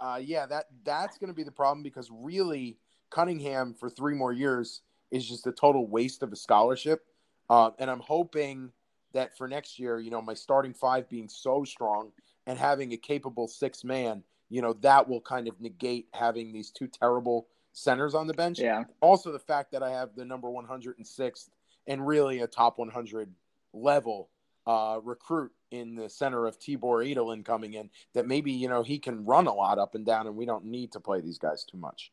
[0.00, 2.76] uh, yeah, that that's going to be the problem because really
[3.10, 7.06] Cunningham for three more years is just a total waste of a scholarship.
[7.48, 8.70] Uh, and I'm hoping
[9.12, 12.12] that for next year, you know, my starting five being so strong
[12.46, 16.70] and having a capable six man, you know, that will kind of negate having these
[16.70, 18.58] two terrible centers on the bench.
[18.58, 18.84] Yeah.
[19.00, 21.48] Also, the fact that I have the number 106th
[21.86, 23.32] and really a top 100
[23.72, 24.28] level
[24.66, 28.98] uh, recruit in the center of Tibor Edelin coming in, that maybe, you know, he
[28.98, 31.64] can run a lot up and down and we don't need to play these guys
[31.64, 32.12] too much.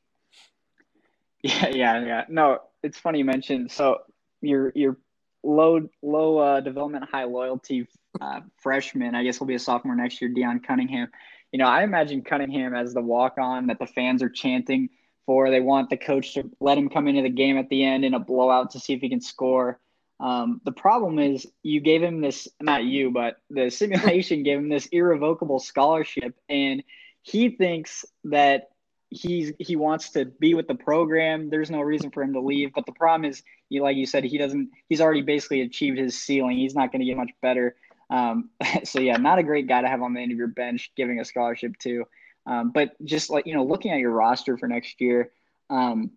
[1.41, 2.25] Yeah, yeah, yeah.
[2.29, 3.69] No, it's funny you mentioned.
[3.69, 3.99] So
[4.39, 4.97] your your
[5.43, 7.87] low low uh, development, high loyalty
[8.19, 9.15] uh, freshman.
[9.15, 10.31] I guess will be a sophomore next year.
[10.31, 11.09] Dion Cunningham.
[11.51, 14.89] You know, I imagine Cunningham as the walk on that the fans are chanting
[15.25, 15.49] for.
[15.49, 18.13] They want the coach to let him come into the game at the end in
[18.13, 19.79] a blowout to see if he can score.
[20.19, 24.69] Um, the problem is you gave him this, not you, but the simulation gave him
[24.69, 26.83] this irrevocable scholarship, and
[27.21, 28.69] he thinks that
[29.13, 31.49] he's he wants to be with the program.
[31.49, 32.73] There's no reason for him to leave.
[32.73, 34.69] But the problem is, you like you said, he doesn't.
[34.89, 36.57] He's already basically achieved his ceiling.
[36.57, 37.75] He's not going to get much better.
[38.09, 38.49] Um,
[38.83, 41.19] so yeah, not a great guy to have on the end of your bench, giving
[41.19, 42.05] a scholarship to.
[42.45, 45.31] Um, but just like you know, looking at your roster for next year,
[45.69, 46.11] um,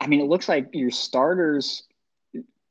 [0.00, 1.84] I mean, it looks like your starters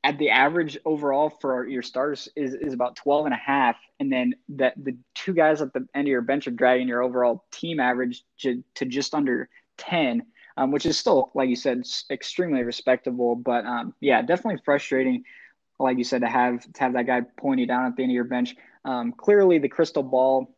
[0.08, 3.76] at the average overall for your starters is, is about 12 and a half.
[4.00, 7.02] And then that the two guys at the end of your bench are dragging your
[7.02, 10.24] overall team average to, to just under 10,
[10.56, 13.36] um, which is still, like you said, extremely respectable.
[13.36, 15.24] But um, yeah, definitely frustrating,
[15.78, 18.14] like you said, to have to have that guy pointing down at the end of
[18.14, 18.56] your bench.
[18.86, 20.56] Um, clearly, the crystal ball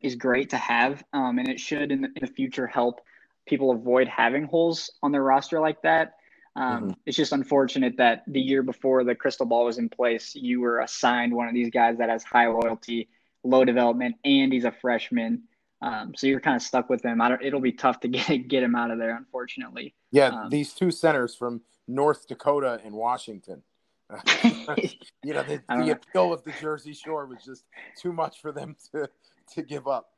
[0.00, 3.02] is great to have, um, and it should in the, in the future help
[3.46, 6.14] people avoid having holes on their roster like that.
[6.56, 6.90] Um, mm-hmm.
[7.04, 10.80] It's just unfortunate that the year before the crystal ball was in place, you were
[10.80, 13.08] assigned one of these guys that has high loyalty,
[13.44, 15.42] low development, and he's a freshman.
[15.82, 17.20] Um, so you're kind of stuck with him.
[17.20, 19.94] I don't, it'll be tough to get get him out of there, unfortunately.
[20.10, 23.62] Yeah, um, these two centers from North Dakota and Washington.
[24.44, 27.64] you know, the, the appeal of the Jersey Shore was just
[28.00, 29.10] too much for them to
[29.54, 30.08] to give up.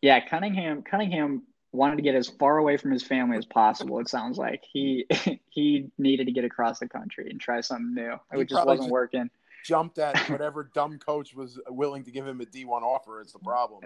[0.00, 0.82] Yeah, Cunningham.
[0.82, 1.42] Cunningham
[1.72, 3.98] wanted to get as far away from his family as possible.
[3.98, 5.06] It sounds like he
[5.50, 8.14] he needed to get across the country and try something new.
[8.32, 9.30] It just wasn't just working.
[9.64, 13.20] Jumped at whatever dumb coach was willing to give him a D one offer.
[13.20, 13.82] Is the problem.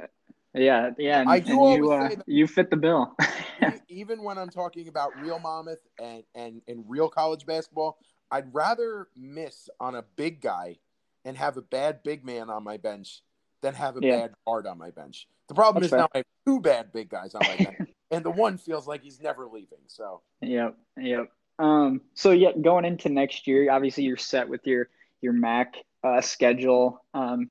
[0.55, 1.21] Yeah, yeah.
[1.21, 3.15] And, I do and you, uh, you fit the bill.
[3.89, 7.99] even when I'm talking about real Monmouth and, and and real college basketball,
[8.31, 10.79] I'd rather miss on a big guy
[11.25, 13.21] and have a bad big man on my bench
[13.67, 14.21] than have a yeah.
[14.21, 15.27] bad guard on my bench.
[15.49, 16.01] The problem That's is fair.
[16.01, 19.03] now I have two bad big guys on my bench, and the one feels like
[19.03, 19.79] he's never leaving.
[19.89, 20.23] So.
[20.41, 20.77] Yep.
[20.99, 21.33] Yep.
[21.59, 22.01] Um.
[22.15, 24.89] So yeah, going into next year, obviously you're set with your
[25.21, 25.67] your MAAC
[26.05, 27.05] uh, schedule.
[27.13, 27.51] Um.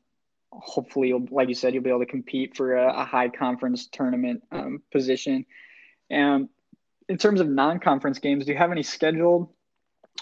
[0.52, 4.42] Hopefully, like you said, you'll be able to compete for a, a high conference tournament
[4.54, 5.46] um, position.
[6.10, 6.48] And
[7.10, 9.50] in terms of non-conference games, do you have any scheduled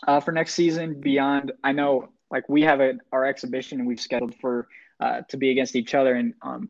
[0.08, 1.52] uh, for next season beyond?
[1.64, 4.68] I know, like we have a, our exhibition, and we've scheduled for
[5.00, 6.14] uh, to be against each other.
[6.16, 6.70] And um,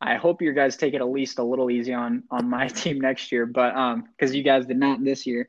[0.00, 3.00] I hope you guys take it at least a little easy on on my team
[3.00, 5.48] next year, but um, because you guys did not this year,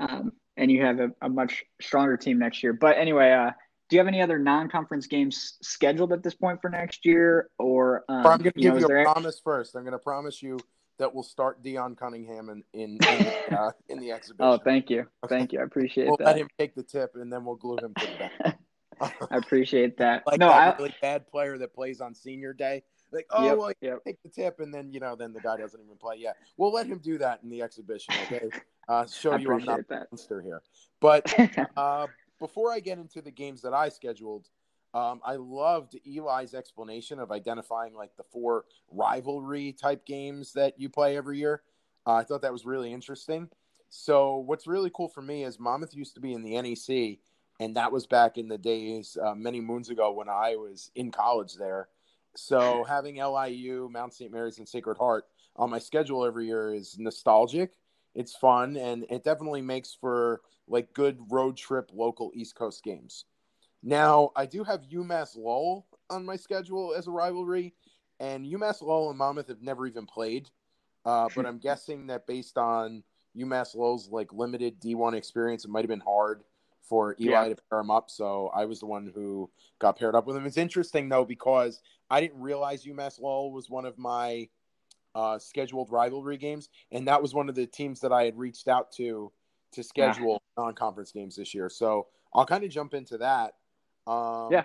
[0.00, 2.72] um, and you have a, a much stronger team next year.
[2.72, 3.50] But anyway, uh,
[3.88, 8.04] do you have any other non-conference games scheduled at this point for next year, or
[8.08, 9.76] um, I'm going to give you, know, you a promise first.
[9.76, 10.58] I'm going to promise you
[10.98, 14.36] that we'll start Dion Cunningham in in in, uh, in the exhibition.
[14.40, 16.26] Oh, thank you, thank you, I appreciate we'll that.
[16.26, 18.58] Let him take the tip, and then we'll glue him to the back.
[19.30, 20.24] I appreciate that.
[20.26, 22.82] like no, that I, really bad player that plays on senior day.
[23.12, 24.04] Like, oh, yep, well, yep.
[24.04, 26.16] take the tip, and then you know, then the guy doesn't even play.
[26.18, 28.14] Yeah, we'll let him do that in the exhibition.
[28.24, 28.48] Okay,
[28.88, 30.02] uh, show you I'm not that.
[30.02, 30.62] a monster here.
[31.00, 31.32] But
[31.76, 34.48] uh, before I get into the games that I scheduled,
[34.92, 40.88] um, I loved Eli's explanation of identifying like the four rivalry type games that you
[40.88, 41.62] play every year.
[42.06, 43.48] Uh, I thought that was really interesting.
[43.88, 47.18] So, what's really cool for me is Monmouth used to be in the NEC,
[47.60, 51.10] and that was back in the days uh, many moons ago when I was in
[51.10, 51.88] college there.
[52.34, 54.30] So having LIU, Mount St.
[54.30, 55.24] Mary's, and Sacred Heart
[55.56, 57.72] on my schedule every year is nostalgic.
[58.14, 63.24] It's fun, and it definitely makes for like good road trip local East Coast games.
[63.82, 67.74] Now I do have UMass Lowell on my schedule as a rivalry,
[68.20, 70.48] and UMass Lowell and Monmouth have never even played.
[71.04, 73.02] Uh, but I'm guessing that based on
[73.36, 76.42] UMass Lowell's like limited D1 experience, it might have been hard
[76.88, 77.48] for Eli yeah.
[77.54, 78.10] to pair him up.
[78.10, 80.46] So I was the one who got paired up with him.
[80.46, 84.48] It's interesting though because I didn't realize UMass Lowell was one of my
[85.14, 88.68] uh, scheduled rivalry games, and that was one of the teams that I had reached
[88.68, 89.32] out to
[89.72, 90.62] to schedule yeah.
[90.62, 91.68] non-conference games this year.
[91.68, 93.54] So I'll kind of jump into that.
[94.06, 94.64] Um, yeah,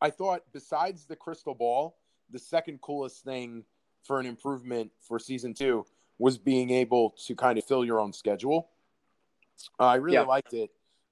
[0.00, 1.96] I thought besides the crystal ball,
[2.30, 3.64] the second coolest thing
[4.04, 5.86] for an improvement for season two
[6.18, 8.68] was being able to kind of fill your own schedule.
[9.78, 10.22] Uh, I really yeah.
[10.22, 10.70] liked it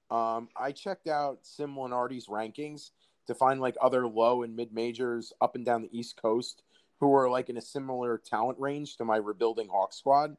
[0.09, 2.91] um, I checked out Sim Lunardi's rankings
[3.27, 6.63] to find like other low and mid majors up and down the East Coast
[6.99, 10.35] who were like in a similar talent range to my rebuilding Hawk squad.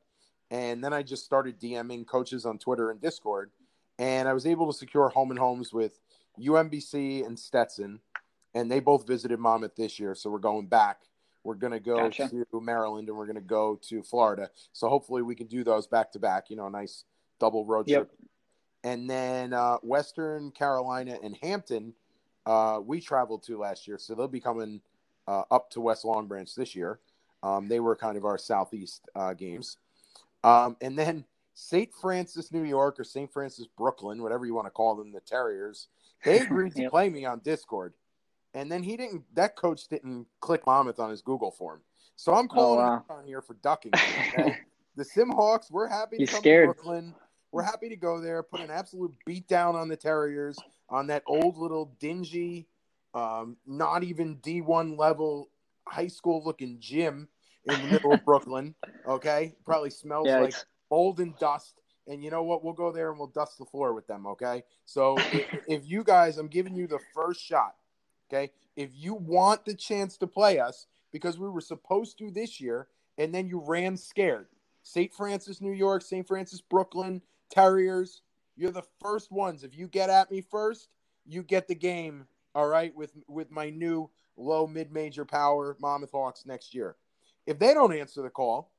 [0.51, 3.51] And then I just started DMing coaches on Twitter and Discord.
[3.99, 6.01] And I was able to secure home and homes with
[6.41, 8.01] UMBC and Stetson.
[8.55, 10.15] And they both visited Monmouth this year.
[10.15, 11.03] So we're going back.
[11.45, 12.29] We're going to go gotcha.
[12.29, 14.51] to Maryland and we're going to go to Florida.
[14.73, 17.05] So hopefully we can do those back to back, you know, a nice
[17.39, 17.99] double road yep.
[17.99, 18.11] trip
[18.89, 21.93] and then uh, Western Carolina and Hampton,
[22.47, 24.81] uh, we traveled to last year, so they'll be coming
[25.27, 26.99] uh, up to West Long Branch this year.
[27.43, 29.77] Um, they were kind of our southeast uh, games,
[30.43, 31.93] um, and then St.
[32.01, 33.31] Francis, New York, or St.
[33.31, 35.89] Francis, Brooklyn, whatever you want to call them, the Terriers
[36.25, 37.93] They agreed to play me on Discord,
[38.55, 39.23] and then he didn't.
[39.35, 41.83] That coach didn't click Monmouth on his Google form,
[42.17, 43.17] so I'm oh, calling oh, wow.
[43.19, 43.93] on here for ducking.
[43.95, 44.57] Okay?
[44.97, 46.71] the Simhawks, we're happy to He's come scared.
[46.71, 47.15] to Brooklyn.
[47.53, 50.59] We're happy to go there, put an absolute beat down on the Terriers
[50.91, 52.67] on that old little dingy,
[53.15, 55.49] um, not even D1 level
[55.87, 57.29] high school looking gym
[57.65, 58.75] in the middle of Brooklyn.
[59.07, 60.55] Okay, probably smells yeah, like
[60.91, 61.81] old and dust.
[62.07, 62.65] And you know what?
[62.65, 64.27] We'll go there and we'll dust the floor with them.
[64.27, 64.63] Okay.
[64.87, 67.75] So if, if you guys, I'm giving you the first shot.
[68.33, 68.51] Okay.
[68.77, 72.89] If you want the chance to play us, because we were supposed to this year,
[73.19, 74.47] and then you ran scared.
[74.83, 75.13] St.
[75.13, 76.27] Francis, New York, St.
[76.27, 78.23] Francis, Brooklyn, Terriers.
[78.57, 79.65] You're the first ones.
[79.65, 80.89] If you get at me first,
[81.27, 82.27] you get the game.
[82.55, 86.97] All right, with with my new low mid major power Monmouth Hawks next year.
[87.47, 88.73] If they don't answer the call,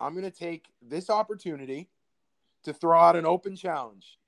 [0.00, 1.88] I'm going to take this opportunity
[2.64, 4.18] to throw out an open challenge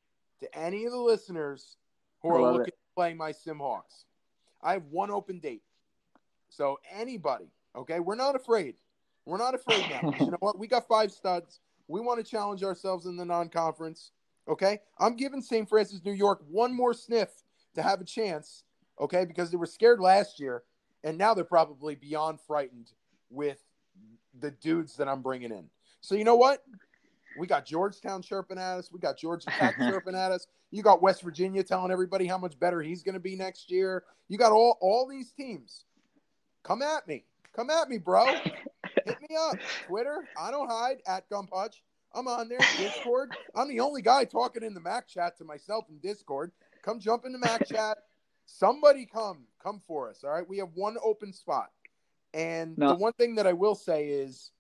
[0.41, 1.77] to any of the listeners
[2.23, 2.71] who are looking it.
[2.71, 4.05] to play my Sim Hawks.
[4.63, 5.63] I have one open date.
[6.49, 8.77] So anybody, okay, we're not afraid.
[9.25, 10.13] We're not afraid now.
[10.19, 10.59] you know what?
[10.59, 11.61] We got five studs.
[11.89, 14.13] We want to challenge ourselves in the non-conference.
[14.47, 15.69] Okay, I'm giving St.
[15.69, 17.31] Francis, New York, one more sniff
[17.75, 18.65] to have a chance.
[19.01, 20.63] Okay, because they were scared last year,
[21.05, 22.93] and now they're probably beyond frightened
[23.31, 23.59] with
[24.41, 25.69] the dudes that I'm bringing in.
[26.01, 26.65] So you know what?
[27.39, 28.91] We got Georgetown chirping at us.
[28.93, 30.47] We got Georgia Tech chirping at us.
[30.71, 34.05] You got West Virginia telling everybody how much better he's going to be next year.
[34.29, 35.85] You got all all these teams.
[36.63, 37.25] Come at me.
[37.55, 38.27] Come at me, bro.
[39.09, 39.57] Hit me up.
[39.87, 40.29] Twitter.
[40.39, 41.77] I don't hide at Gumphutch.
[42.15, 42.59] I'm on there.
[42.77, 43.33] Discord.
[43.55, 46.53] I'm the only guy talking in the MAAC chat to myself in Discord.
[46.83, 47.99] Come jump in the MAAC chat.
[48.47, 49.45] Somebody come.
[49.63, 50.25] Come for us.
[50.25, 50.49] All right.
[50.49, 51.71] We have one open spot.
[52.35, 52.89] And no.
[52.89, 54.51] the one thing that I will say is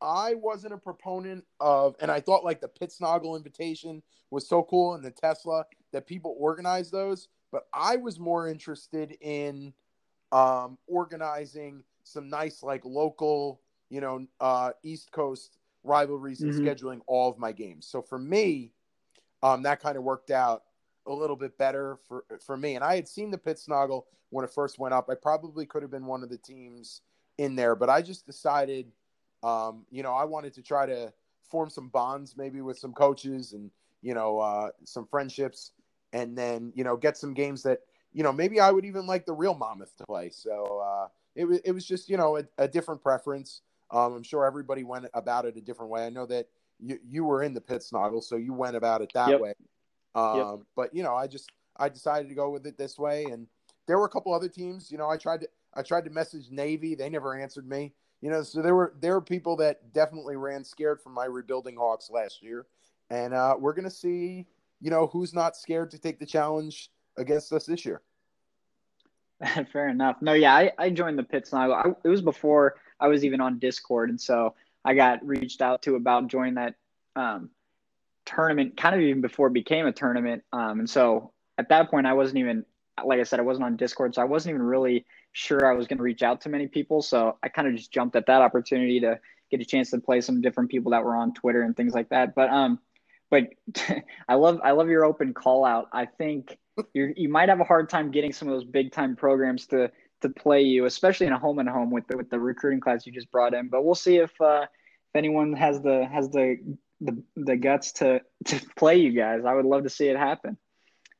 [0.00, 4.94] I wasn't a proponent of, and I thought like the Pittsnogle invitation was so cool
[4.94, 9.72] and the Tesla that people organize those, but I was more interested in
[10.32, 16.66] um, organizing some nice like local, you know, uh, East Coast rivalries and mm-hmm.
[16.66, 17.86] scheduling all of my games.
[17.86, 18.72] So for me,
[19.42, 20.64] um, that kind of worked out
[21.06, 22.74] a little bit better for for me.
[22.74, 25.08] And I had seen the Pittsnogle when it first went up.
[25.10, 27.02] I probably could have been one of the teams
[27.38, 28.92] in there, but I just decided,
[29.42, 31.12] um, you know, I wanted to try to
[31.48, 33.70] form some bonds, maybe with some coaches and
[34.02, 35.72] you know uh, some friendships,
[36.12, 37.80] and then you know get some games that
[38.12, 40.30] you know maybe I would even like the real Monmouth to play.
[40.30, 43.62] So uh, it was it was just you know a, a different preference.
[43.90, 46.06] Um, I'm sure everybody went about it a different way.
[46.06, 46.46] I know that
[46.78, 49.40] you you were in the Pittsnogle, so you went about it that yep.
[49.40, 49.54] way.
[50.14, 50.58] Um, yep.
[50.76, 53.46] But you know, I just I decided to go with it this way, and
[53.86, 54.90] there were a couple other teams.
[54.90, 57.92] You know, I tried to I tried to message Navy, they never answered me.
[58.20, 61.76] You know, so there were there were people that definitely ran scared from my rebuilding
[61.76, 62.66] Hawks last year,
[63.10, 64.46] and uh, we're gonna see
[64.80, 68.02] you know who's not scared to take the challenge against us this year.
[69.72, 70.16] Fair enough.
[70.20, 71.94] No, yeah, I, I joined the Pittsnogle.
[72.02, 75.96] It was before I was even on Discord, and so I got reached out to
[75.96, 76.74] about joining that
[77.16, 77.50] um,
[78.24, 80.44] tournament, kind of even before it became a tournament.
[80.52, 82.64] Um, and so at that point, I wasn't even,
[83.04, 85.86] like I said, I wasn't on Discord, so I wasn't even really sure I was
[85.86, 87.02] going to reach out to many people.
[87.02, 89.18] So I kind of just jumped at that opportunity to
[89.50, 92.08] get a chance to play some different people that were on Twitter and things like
[92.10, 92.34] that.
[92.34, 92.78] But um,
[93.30, 93.44] but
[94.28, 95.88] I love I love your open call out.
[95.92, 96.58] I think
[96.94, 99.90] you you might have a hard time getting some of those big time programs to
[100.22, 103.06] to play you, especially in a home and home with the with the recruiting class
[103.06, 103.68] you just brought in.
[103.68, 106.58] But we'll see if uh, if anyone has the has the
[107.00, 109.44] the the guts to to play you guys.
[109.44, 110.56] I would love to see it happen.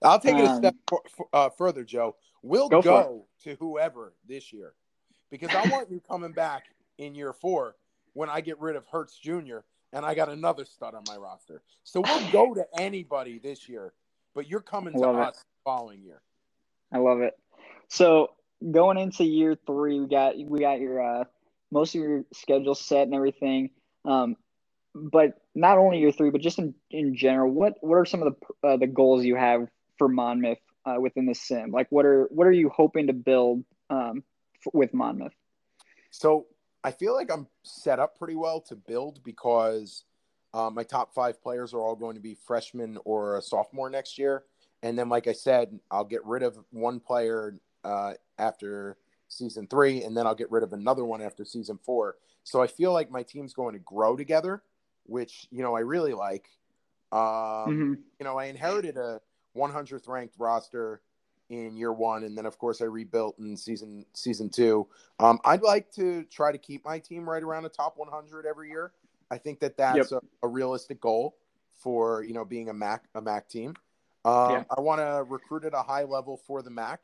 [0.02, 0.98] I'll take it a step um,
[1.32, 2.16] uh, further, Joe.
[2.42, 4.74] We'll go, go to whoever this year
[5.30, 6.64] because I want you coming back
[6.98, 7.76] in year four
[8.12, 9.58] when I get rid of Hertz Jr.
[9.92, 11.62] and I got another stud on my roster.
[11.84, 13.92] So we'll go to anybody this year,
[14.34, 16.22] but you're coming to us following year.
[16.92, 17.34] I love it.
[17.88, 18.30] So
[18.71, 21.25] going into year three, we got we got your uh,
[21.71, 23.71] most of your schedule set and everything.
[24.05, 24.37] Um,
[24.94, 28.35] but not only year three, but just in, in general, what what are some of
[28.35, 31.71] the uh, the goals you have for Monmouth uh, within the sim?
[31.71, 35.35] Like, what are what are you hoping to build um, f- with Monmouth?
[36.11, 36.46] So
[36.83, 40.04] I feel like I'm set up pretty well to build because
[40.54, 44.19] uh, my top five players are all going to be freshmen or a sophomore next
[44.19, 44.44] year.
[44.83, 47.54] And then, like I said, I'll get rid of one player
[47.85, 48.96] uh, after
[49.29, 52.16] season three, and then I'll get rid of another one after season four.
[52.44, 54.62] So I feel like my team's going to grow together,
[55.04, 56.48] which you know I really like.
[57.12, 57.94] Um, mm-hmm.
[58.18, 59.20] You know, I inherited a
[59.56, 61.00] 100th ranked roster
[61.50, 64.87] in year one, and then of course I rebuilt in season season two.
[65.18, 68.68] Um, I'd like to try to keep my team right around the top 100 every
[68.70, 68.92] year.
[69.31, 70.22] I think that that's yep.
[70.42, 71.37] a, a, realistic goal
[71.79, 73.74] for you know being a MAAC a MAAC team.
[74.24, 74.64] Um, yeah.
[74.76, 76.98] I want to recruit at a high level for the MAAC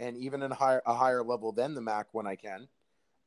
[0.00, 2.66] and even in a higher, a higher level than the MAAC when I can.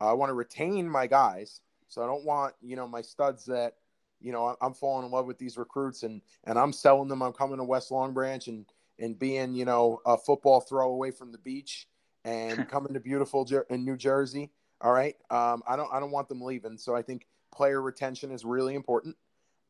[0.02, 1.62] I want to retain my guys.
[1.88, 3.76] So I don't want, you know, my studs that,
[4.20, 7.22] you know, I'm falling in love with these recruits and, and I'm selling them.
[7.22, 8.66] I'm coming to West Long Branch and,
[9.00, 11.88] and being, you know, a football throw away from the beach
[12.26, 14.50] and coming to beautiful Jer- in New Jersey.
[14.82, 15.16] All right.
[15.30, 16.78] Um, I don't, I don't want them leaving.
[16.78, 19.16] So I think player retention is really important.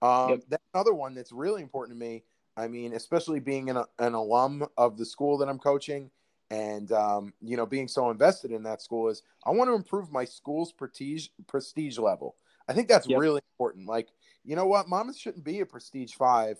[0.02, 0.40] Um, yep.
[0.48, 2.24] Then another one that's really important to me.
[2.56, 6.10] I mean, especially being an, an alum of the school that I'm coaching
[6.54, 10.12] and um, you know being so invested in that school is i want to improve
[10.12, 12.36] my school's prestige prestige level.
[12.70, 13.20] I think that's yep.
[13.20, 13.88] really important.
[13.88, 14.10] Like
[14.46, 14.88] you know what?
[14.88, 16.58] Monmouth shouldn't be a prestige five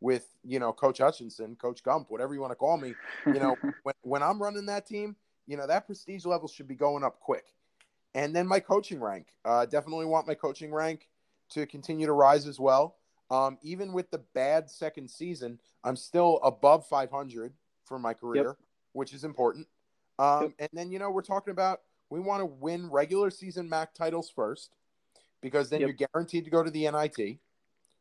[0.00, 2.94] with you know coach hutchinson coach gump whatever you want to call me.
[3.24, 5.16] You know when, when i'm running that team
[5.46, 7.54] you know that prestige level should be going up quick.
[8.14, 9.28] And then my coaching rank.
[9.44, 11.08] Uh, definitely want my coaching rank
[11.50, 12.96] to continue to rise as well.
[13.30, 17.52] Um, even with the bad second season i'm still above 500
[17.84, 18.44] for my career.
[18.44, 18.56] yep
[18.96, 19.68] which is important.
[20.18, 23.88] Um, and then you know we're talking about we want to win regular season MAAC
[23.94, 24.74] titles first,
[25.42, 25.88] because then yep.
[25.88, 27.38] you're guaranteed to go to the NIT.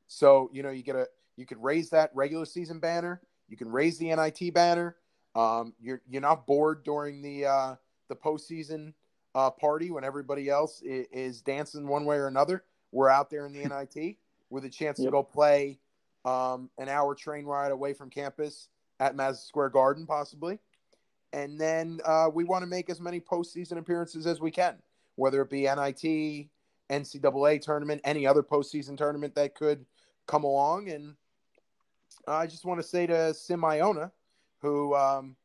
[0.08, 3.22] So you know you get a you could raise that regular season banner.
[3.50, 4.96] You can raise the NIT banner.
[5.36, 7.76] Um, you're you're not bored during the uh,
[8.08, 8.94] the postseason
[9.36, 12.64] uh, party when everybody else is, is, dancing one way or another.
[12.94, 13.66] We're out there in the
[13.96, 14.16] NIT
[14.50, 15.08] with a chance yep.
[15.08, 15.80] to go play
[16.24, 18.70] um, an hour train ride away from campus
[19.02, 20.60] at Madison Square Garden, possibly
[21.36, 24.78] and then uh, we want to make as many postseason appearances as we can,
[25.16, 26.48] whether it be NIT,
[26.90, 29.86] NCAA tournament, any other postseason tournament that could
[30.28, 30.90] come along.
[30.90, 31.16] And
[32.26, 34.14] I just want to say to Sim Iona,
[34.62, 35.36] who um,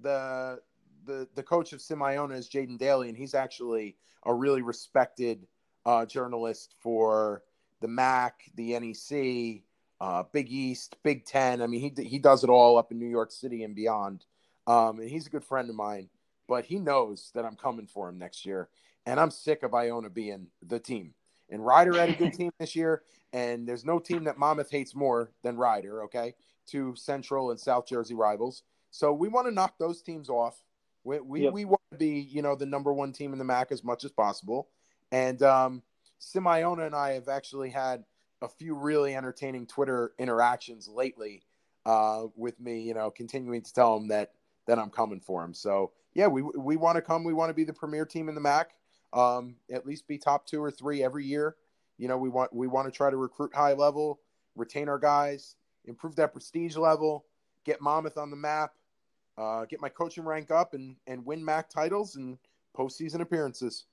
[0.00, 0.60] the
[1.04, 5.46] the the coach of Sim Iona is Jaden Daly, and he's actually a really respected
[5.84, 7.42] uh, journalist for
[7.82, 9.62] the MAAC, the NEC,
[10.00, 11.60] uh, Big East, Big Ten.
[11.60, 14.24] I mean, he he does it all up in New York City and beyond.
[14.66, 16.08] Um, and he's a good friend of mine,
[16.48, 18.68] but he knows that I'm coming for him next year.
[19.06, 21.14] And I'm sick of Iona being the team.
[21.50, 23.02] And Rider had a good team this year,
[23.32, 26.34] and there's no team that Monmouth hates more than Rider, okay?
[26.66, 28.62] Two Central and South Jersey rivals.
[28.90, 30.62] So we want to knock those teams off.
[31.04, 31.52] We, we, yep.
[31.52, 34.04] we want to be, you know, the number one team in the MAAC as much
[34.04, 34.68] as possible.
[35.10, 35.82] And um,
[36.18, 38.04] Sim Iona and I have actually had
[38.40, 41.42] a few really entertaining Twitter interactions lately
[41.84, 44.30] uh, with me, you know, continuing to tell him that
[44.66, 45.54] then I'm coming for him.
[45.54, 47.24] So yeah, we we want to come.
[47.24, 48.66] We want to be the premier team in the MAAC.
[49.12, 51.56] Um, at least be top two or three every year.
[51.98, 54.20] You know, we want we want to try to recruit high level,
[54.56, 57.24] retain our guys, improve that prestige level,
[57.64, 58.72] get Monmouth on the map,
[59.38, 62.38] uh, get my coaching rank up, and and win MAAC titles and
[62.76, 63.84] postseason appearances.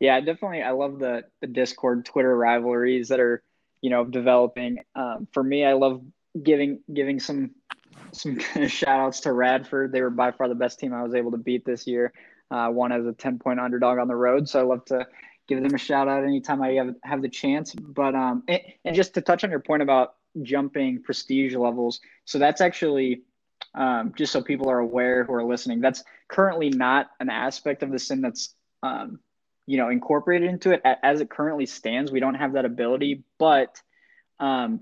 [0.00, 0.62] Yeah, definitely.
[0.62, 3.42] I love the the Discord, Twitter rivalries that are
[3.80, 4.78] you know developing.
[4.94, 6.02] Um, for me, I love
[6.42, 7.52] giving giving some
[8.14, 8.38] some
[8.68, 9.92] shout outs to Radford.
[9.92, 12.12] They were by far the best team I was able to beat this year.
[12.50, 14.48] Uh, won as a 10 point underdog on the road.
[14.48, 15.06] So I love to
[15.48, 17.74] give them a shout out anytime I have, have the chance.
[17.74, 22.00] But, um, and, and just to touch on your point about jumping prestige levels.
[22.24, 23.22] So that's actually,
[23.74, 27.90] um, just so people are aware who are listening, that's currently not an aspect of
[27.90, 29.20] the sim that's, um,
[29.66, 30.82] you know, incorporated into it.
[31.02, 33.80] As it currently stands, we don't have that ability, but,
[34.38, 34.80] um,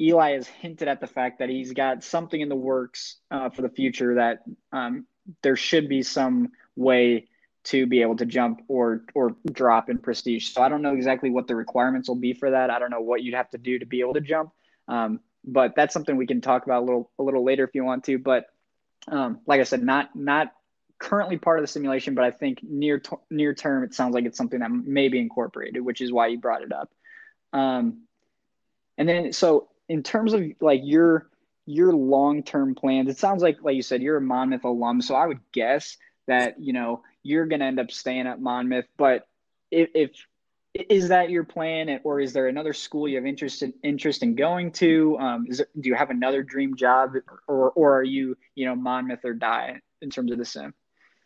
[0.00, 3.62] Eli has hinted at the fact that he's got something in the works uh, for
[3.62, 4.42] the future that
[4.72, 5.06] um,
[5.42, 7.28] there should be some way
[7.64, 10.52] to be able to jump or or drop in prestige.
[10.52, 12.70] So I don't know exactly what the requirements will be for that.
[12.70, 14.52] I don't know what you'd have to do to be able to jump.
[14.86, 17.84] Um, but that's something we can talk about a little a little later if you
[17.84, 18.18] want to.
[18.18, 18.46] But
[19.08, 20.52] um, like I said, not not
[20.98, 24.24] currently part of the simulation, but I think near t- near term it sounds like
[24.24, 26.90] it's something that may be incorporated, which is why you brought it up.
[27.52, 28.04] Um,
[28.96, 31.28] and then so in terms of like your
[31.66, 35.14] your long term plans, it sounds like like you said you're a Monmouth alum, so
[35.14, 38.86] I would guess that you know you're going to end up staying at Monmouth.
[38.96, 39.26] But
[39.70, 40.10] if, if
[40.74, 44.34] is that your plan, or is there another school you have interest in, interest in
[44.34, 45.18] going to?
[45.18, 47.14] Um, is there, do you have another dream job,
[47.46, 50.74] or or are you you know Monmouth or die in terms of the sim?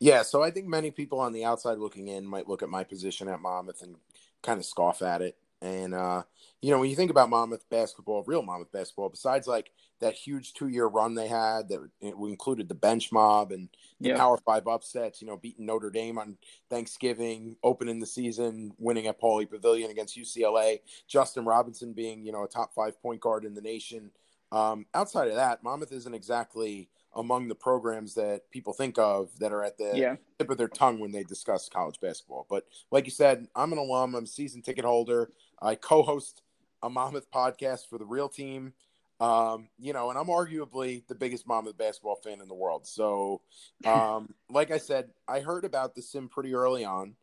[0.00, 2.82] Yeah, so I think many people on the outside looking in might look at my
[2.82, 3.96] position at Monmouth and
[4.42, 5.36] kind of scoff at it.
[5.62, 6.24] And uh,
[6.60, 10.54] you know, when you think about Monmouth basketball, real Monmouth basketball, besides like that huge
[10.54, 13.68] two-year run they had that included the bench mob and
[14.00, 14.16] the yeah.
[14.16, 16.36] Power Five upsets, you know, beating Notre Dame on
[16.68, 22.42] Thanksgiving, opening the season, winning at Pauley Pavilion against UCLA, Justin Robinson being you know
[22.42, 24.10] a top five point guard in the nation.
[24.50, 29.52] Um, outside of that, Monmouth isn't exactly among the programs that people think of that
[29.52, 30.16] are at the yeah.
[30.38, 32.46] tip of their tongue when they discuss college basketball.
[32.48, 34.14] But like you said, I'm an alum.
[34.14, 35.30] I'm a season ticket holder.
[35.60, 36.42] I co-host
[36.82, 38.72] a Monmouth podcast for the Real Team.
[39.20, 42.86] Um, you know, and I'm arguably the biggest Monmouth basketball fan in the world.
[42.86, 43.42] So,
[43.84, 47.14] um, like I said, I heard about the sim pretty early on,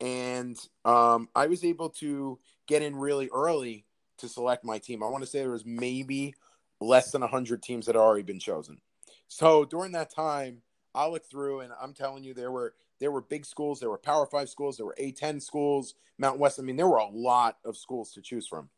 [0.00, 3.84] and um, I was able to get in really early
[4.18, 5.02] to select my team.
[5.02, 6.34] I want to say there was maybe
[6.80, 8.80] less than 100 teams that had already been chosen.
[9.28, 10.62] So during that time,
[10.94, 13.98] I looked through and I'm telling you, there were there were big schools, there were
[13.98, 16.58] Power Five schools, there were A10 schools, Mountain West.
[16.58, 18.70] I mean, there were a lot of schools to choose from.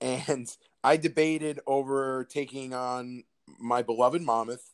[0.00, 0.48] And
[0.84, 3.24] I debated over taking on
[3.58, 4.72] my beloved Monmouth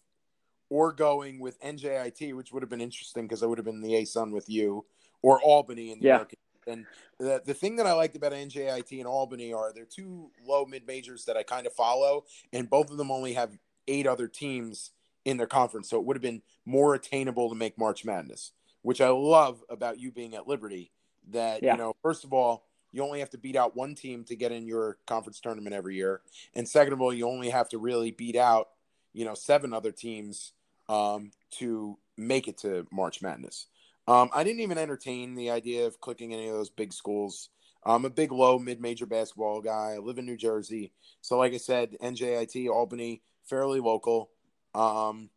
[0.70, 3.96] or going with NJIT, which would have been interesting because I would have been the
[3.96, 4.86] A ASUN with you,
[5.20, 6.16] or Albany in New Yeah.
[6.16, 6.34] York.
[6.66, 6.86] And
[7.18, 10.86] the, the thing that I liked about NJIT and Albany are they're two low mid
[10.86, 13.58] majors that I kind of follow, and both of them only have
[13.88, 14.92] eight other teams
[15.24, 15.88] in their conference.
[15.90, 18.52] So it would have been more attainable to make March Madness,
[18.82, 20.92] which I love about you being at Liberty.
[21.28, 21.72] That, Yeah.
[21.72, 24.50] you know, first of all, you only have to beat out one team to get
[24.50, 26.22] in your conference tournament every year.
[26.54, 28.70] And second of all, you only have to really beat out,
[29.12, 30.52] you know, seven other teams
[30.88, 33.66] um, to make it to March Madness.
[34.08, 37.50] Um, I didn't even entertain the idea of clicking any of those big schools.
[37.84, 39.92] I'm a big low mid major basketball guy.
[39.94, 40.92] I live in New Jersey.
[41.20, 44.30] So, like I said, NJIT, Albany, fairly local.
[44.74, 45.30] Um,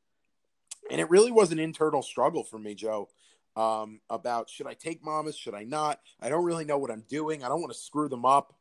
[0.91, 3.09] and it really was an internal struggle for me, Joe,
[3.55, 5.36] um, about should I take Monmouth?
[5.36, 5.99] Should I not?
[6.19, 7.43] I don't really know what I'm doing.
[7.43, 8.53] I don't want to screw them up.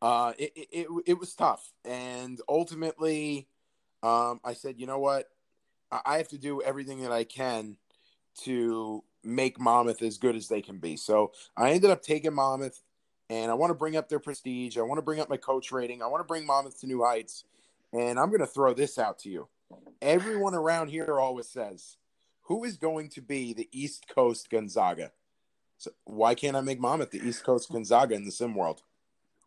[0.00, 1.72] Uh, it, it, it, it was tough.
[1.84, 3.48] And ultimately,
[4.02, 5.28] um, I said, you know what?
[5.90, 7.76] I, have to do everything that I can
[8.42, 10.96] to make Monmouth as good as they can be.
[10.96, 12.82] So I ended up taking Monmouth,
[13.30, 14.76] and I want to bring up their prestige.
[14.76, 16.02] I want to bring up my coach rating.
[16.02, 17.44] I want to bring Monmouth to new heights.
[17.92, 19.48] And I'm going to throw this out to you.
[20.00, 21.96] Everyone around here always says,
[22.42, 25.12] who is going to be the East Coast Gonzaga?
[25.76, 28.82] So why can't I make Monmouth the East Coast Gonzaga in the sim world?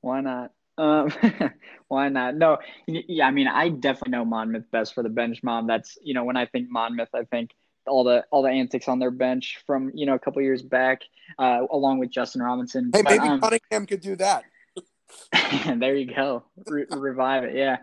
[0.02, 0.52] Why not?
[0.78, 1.12] Um,
[1.88, 2.36] why not?
[2.36, 2.58] No,
[2.88, 5.68] yeah, I mean, I definitely know Monmouth best for the bench mob.
[5.68, 7.52] That's you know, when I think Monmouth, I think
[7.88, 11.02] all the all the antics on their bench from you know a couple years back,
[11.38, 12.92] uh, along with Justin Robinson.
[12.94, 14.44] Hey, But, maybe um, Cunningham could do that.
[15.80, 16.44] there you go.
[16.68, 17.56] Re- revive it.
[17.56, 17.78] Yeah.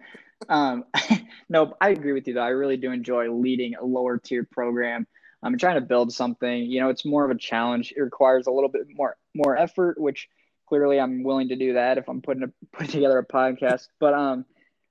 [0.49, 0.85] Um,
[1.49, 2.43] no, I agree with you though.
[2.43, 5.07] I really do enjoy leading a lower tier program.
[5.43, 6.65] I'm trying to build something.
[6.65, 7.93] You know, it's more of a challenge.
[7.97, 10.29] It requires a little bit more more effort, which
[10.69, 13.89] clearly I'm willing to do that if I'm putting a, putting together a podcast.
[14.01, 14.45] But um,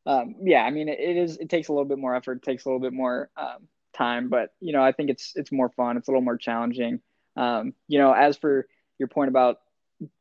[0.05, 1.37] um, yeah, I mean, it, it is.
[1.37, 2.37] It takes a little bit more effort.
[2.37, 4.29] It takes a little bit more um, time.
[4.29, 5.97] But you know, I think it's it's more fun.
[5.97, 7.01] It's a little more challenging.
[7.35, 8.67] Um, you know, as for
[8.99, 9.57] your point about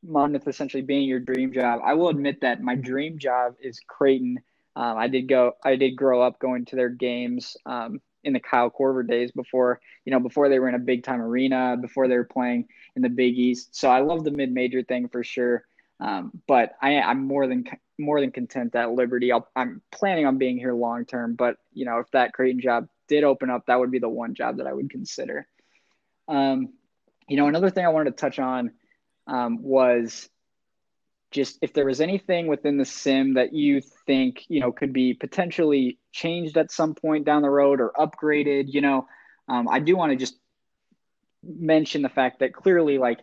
[0.03, 4.39] Monmouth essentially being your dream job, I will admit that my dream job is Creighton.
[4.77, 5.53] Um, I did go.
[5.65, 9.81] I did grow up going to their games um, in the Kyle Korver days before
[10.05, 13.01] you know before they were in a big time arena, before they were playing in
[13.01, 13.75] the Big East.
[13.75, 15.65] So I love the mid major thing for sure.
[15.99, 17.65] Um, but I, I'm more than
[17.97, 19.31] more than content at Liberty.
[19.31, 21.33] I'll, I'm planning on being here long term.
[21.33, 24.35] But you know, if that Creighton job did open up, that would be the one
[24.35, 25.47] job that I would consider.
[26.27, 26.73] Um,
[27.27, 28.73] you know, another thing I wanted to touch on
[29.25, 30.29] um, was
[31.31, 35.13] just if there was anything within the sim that you think you know could be
[35.13, 39.07] potentially changed at some point down the road or upgraded you know
[39.49, 40.37] um, i do want to just
[41.43, 43.19] mention the fact that clearly like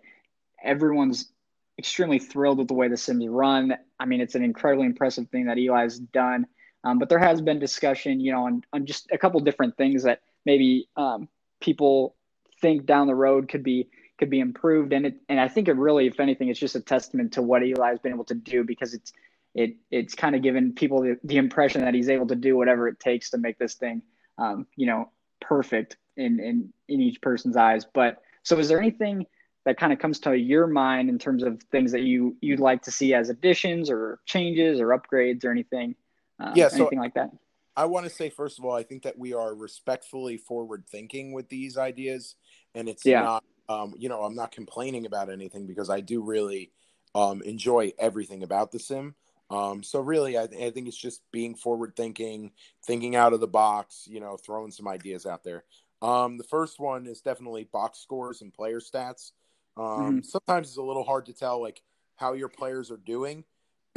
[0.62, 1.30] everyone's
[1.78, 3.74] extremely thrilled with the way the sims run.
[3.98, 6.46] I mean it's an incredibly impressive thing that eli's done.
[6.84, 10.04] Um, but there has been discussion you know on, on just a couple different things
[10.04, 11.28] that maybe um,
[11.60, 12.14] people
[12.60, 13.88] think down the road could be
[14.24, 14.92] could be improved.
[14.94, 17.62] And it and I think it really, if anything, it's just a testament to what
[17.62, 19.12] Eli has been able to do because it's
[19.54, 22.88] it it's kind of given people the, the impression that he's able to do whatever
[22.88, 24.02] it takes to make this thing
[24.38, 25.10] um, you know
[25.40, 27.84] perfect in in in each person's eyes.
[27.84, 29.26] But so is there anything
[29.66, 32.82] that kind of comes to your mind in terms of things that you you'd like
[32.82, 35.94] to see as additions or changes or upgrades or anything?
[36.40, 37.30] Um, Yeah, so- anything like that.
[37.76, 41.32] I want to say first of all, I think that we are respectfully forward thinking
[41.32, 42.36] with these ideas,
[42.72, 43.22] and it's Yeah.
[43.22, 46.72] not, um, you know, I'm not complaining about anything because I do really
[47.14, 49.14] um, enjoy everything about the sim.
[49.50, 52.52] Um, so really, I, I think it's just being forward thinking,
[52.86, 55.64] thinking out of the box, you know, throwing some ideas out there.
[56.02, 59.32] Um, the first one is definitely box scores and player stats.
[59.76, 61.82] Um, Sometimes it's a little hard to tell like
[62.16, 63.44] how your players are doing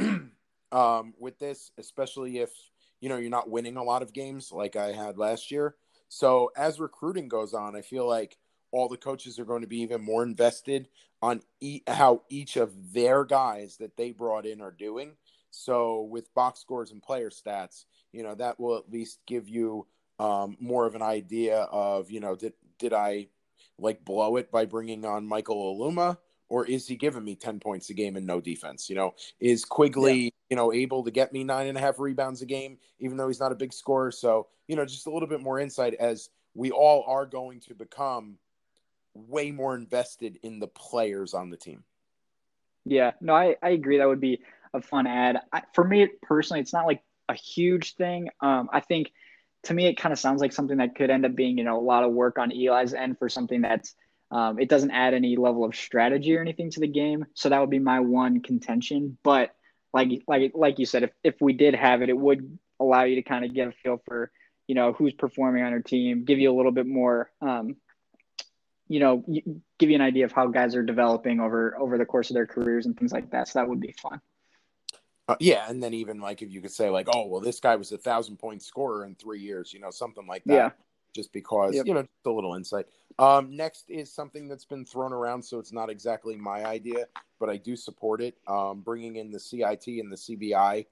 [0.00, 2.50] um, with this, especially if
[3.00, 5.76] you know you're not winning a lot of games like I had last year.
[6.08, 8.38] So as recruiting goes on, I feel like
[8.70, 10.88] all the coaches are going to be even more invested
[11.22, 15.12] on e- how each of their guys that they brought in are doing.
[15.50, 19.86] So with box scores and player stats, you know that will at least give you
[20.18, 23.28] um, more of an idea of you know did did I
[23.78, 27.90] like blow it by bringing on Michael Aluma or is he giving me 10 points
[27.90, 28.88] a game and no defense?
[28.88, 30.30] You know, is Quigley yeah.
[30.50, 33.28] you know, able to get me nine and a half rebounds a game, even though
[33.28, 34.10] he's not a big scorer?
[34.10, 37.74] So, you know, just a little bit more insight as we all are going to
[37.74, 38.38] become
[39.14, 41.84] way more invested in the players on the team.
[42.84, 43.98] Yeah, no, I, I agree.
[43.98, 44.40] That would be
[44.72, 45.40] a fun ad.
[45.52, 48.30] I, for me personally, it's not like a huge thing.
[48.40, 49.12] Um, I think
[49.64, 51.78] to me, it kind of sounds like something that could end up being, you know,
[51.78, 53.94] a lot of work on Eli's end for something that's
[54.30, 57.24] um, it doesn't add any level of strategy or anything to the game.
[57.34, 59.16] So that would be my one contention.
[59.22, 59.54] But
[59.92, 63.16] like like like you said, if if we did have it, it would allow you
[63.16, 64.30] to kind of get a feel for
[64.66, 67.30] you know who's performing on your team, give you a little bit more.
[67.40, 67.76] Um,
[68.88, 69.24] you know,
[69.78, 72.46] give you an idea of how guys are developing over over the course of their
[72.46, 73.48] careers and things like that.
[73.48, 74.20] So that would be fun.
[75.28, 77.76] Uh, yeah, and then even like if you could say like, oh well, this guy
[77.76, 80.54] was a thousand point scorer in three years, you know, something like that.
[80.54, 80.70] Yeah
[81.14, 81.86] just because yep.
[81.86, 82.86] you know just a little insight.
[83.18, 87.06] Um, next is something that's been thrown around, so it's not exactly my idea,
[87.40, 88.36] but I do support it.
[88.46, 90.86] Um, bringing in the CIT and the CBI,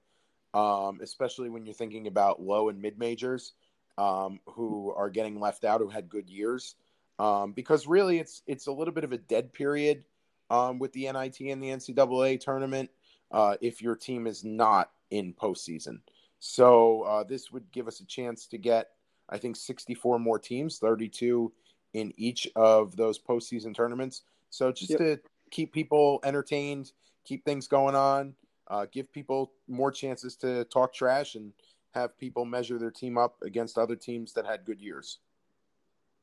[0.53, 3.53] um, especially when you're thinking about low and mid majors
[3.97, 6.75] um, who are getting left out, who had good years,
[7.19, 10.03] um, because really it's it's a little bit of a dead period
[10.49, 12.89] um, with the NIT and the NCAA tournament
[13.31, 15.99] uh, if your team is not in postseason.
[16.39, 18.89] So uh, this would give us a chance to get
[19.29, 21.51] I think 64 more teams, 32
[21.93, 24.23] in each of those postseason tournaments.
[24.49, 24.99] So just yep.
[24.99, 25.19] to
[25.51, 26.91] keep people entertained,
[27.25, 28.35] keep things going on,
[28.69, 31.53] uh, give people more chances to talk trash and
[31.91, 35.19] have people measure their team up against other teams that had good years.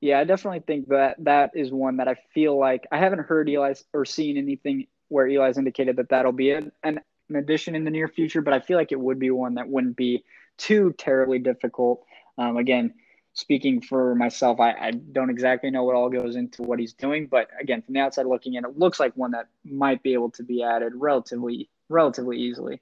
[0.00, 3.48] Yeah, I definitely think that that is one that I feel like I haven't heard
[3.48, 7.00] Eli's or seen anything where Eli's indicated that that'll be an, an
[7.34, 9.96] addition in the near future, but I feel like it would be one that wouldn't
[9.96, 10.24] be
[10.58, 12.04] too terribly difficult.
[12.36, 12.94] Um, again,
[13.32, 17.26] speaking for myself, I, I, don't exactly know what all goes into what he's doing,
[17.26, 20.30] but again, from the outside looking in, it looks like one that might be able
[20.32, 22.80] to be added relatively relatively easily.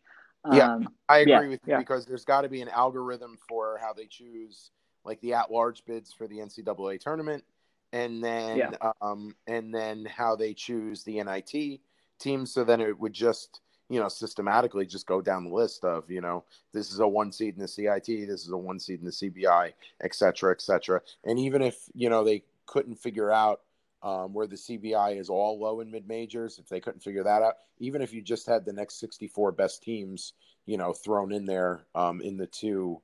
[0.51, 1.79] Yeah, um, I agree yeah, with you yeah.
[1.79, 4.71] because there's got to be an algorithm for how they choose
[5.05, 7.45] like the at-large bids for the NCAA tournament,
[7.93, 8.93] and then yeah.
[9.01, 11.81] um, and then how they choose the NIT
[12.19, 12.47] team.
[12.47, 13.61] So then it would just
[13.93, 17.31] you know, systematically just go down the list of, you know, this is a one
[17.31, 19.71] seed in the CIT, this is a one seed in the CBI,
[20.03, 20.99] et cetera, et cetera.
[21.25, 23.61] And even if, you know, they couldn't figure out
[24.03, 27.43] um, where the CBI is all low and mid majors, if they couldn't figure that
[27.43, 30.33] out, even if you just had the next 64 best teams,
[30.65, 32.99] you know, thrown in there um, in the two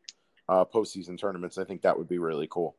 [0.49, 2.77] uh, postseason tournaments, I think that would be really cool.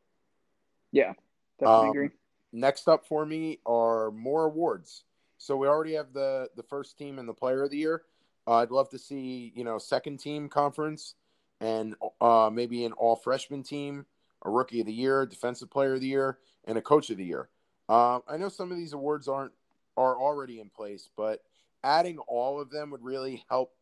[0.92, 1.14] Yeah,
[1.60, 2.10] definitely um, agree.
[2.52, 5.04] Next up for me are more awards.
[5.38, 8.04] So we already have the the first team and the player of the year.
[8.48, 11.16] Uh, I'd love to see you know second team conference
[11.62, 14.06] and uh, maybe an all freshman team,
[14.44, 17.26] a rookie of the year, defensive player of the year, and a coach of the
[17.26, 17.50] year.
[17.88, 19.52] Uh, I know some of these awards aren't
[19.98, 21.42] are already in place, but
[21.84, 23.74] adding all of them would really help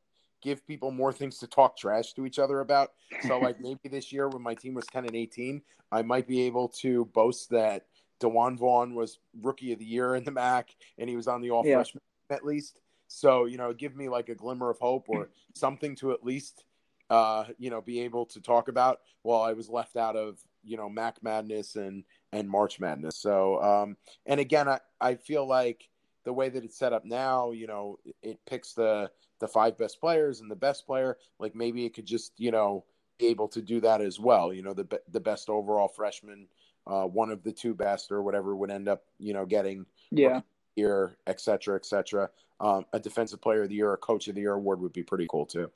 [0.41, 2.91] give people more things to talk trash to each other about.
[3.27, 5.61] So like maybe this year when my team was 10 and 18,
[5.91, 7.85] I might be able to boast that
[8.19, 10.65] DeJuan Vaughn was rookie of the year in the MAAC,
[10.97, 11.75] and he was on the all yeah.
[11.75, 12.79] freshman at least.
[13.07, 16.65] So you know, give me like a glimmer of hope or something to at least
[17.09, 20.77] uh, you know be able to talk about while I was left out of you
[20.77, 23.17] know MAAC Madness and and March Madness.
[23.17, 25.87] So um, and again, I I feel like
[26.25, 29.09] the way that it's set up now, you know, it picks the
[29.39, 31.17] the five best players and the best player.
[31.39, 32.85] Like maybe it could just you know
[33.17, 34.53] be able to do that as well.
[34.53, 36.47] You know, the the best overall freshman
[36.87, 40.41] uh, one of the two best or whatever would end up, you know, getting yeah
[40.77, 42.29] year, et cetera, et cetera.
[42.59, 45.03] Um, a defensive player of the year, a coach of the year award would be
[45.03, 45.69] pretty cool too.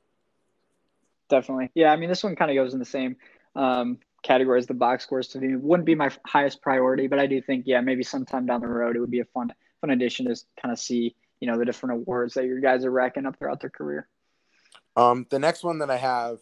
[1.29, 1.69] Definitely.
[1.73, 1.91] Yeah.
[1.91, 3.15] I mean, this one kind of goes in the same
[3.55, 5.55] um, category as the box scores to me.
[5.55, 8.95] Wouldn't be my highest priority, but I do think, yeah, maybe sometime down the road,
[8.95, 12.01] it would be a fun, fun addition to kind of see, you know, the different
[12.01, 14.07] awards that your guys are racking up throughout their career.
[14.95, 16.39] Um, the next one that I have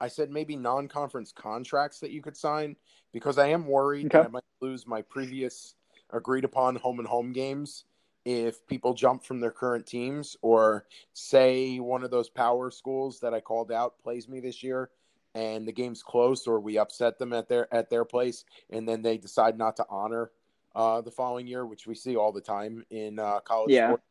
[0.00, 2.76] I said maybe non-conference contracts that you could sign
[3.12, 4.18] because I am worried okay.
[4.18, 5.74] that I might lose my previous
[6.12, 7.84] agreed upon home and home games
[8.24, 13.34] if people jump from their current teams or say one of those power schools that
[13.34, 14.90] I called out plays me this year
[15.34, 19.02] and the game's close or we upset them at their at their place and then
[19.02, 20.30] they decide not to honor
[20.74, 23.88] uh, the following year, which we see all the time in uh, college yeah.
[23.88, 24.02] Sport.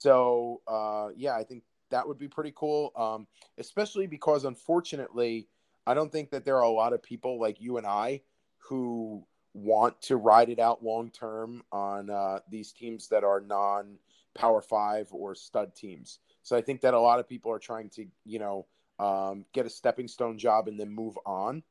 [0.00, 2.92] So uh, yeah, I think that would be pretty cool.
[2.96, 3.26] Um,
[3.58, 5.48] especially because unfortunately,
[5.86, 8.22] I don't think that there are a lot of people like you and I
[8.58, 13.98] who want to ride it out long term on uh, these teams that are non
[14.34, 16.18] Power Five or stud teams.
[16.42, 18.66] So I think that a lot of people are trying to, you know,
[18.98, 21.62] um, get a stepping stone job and then move on.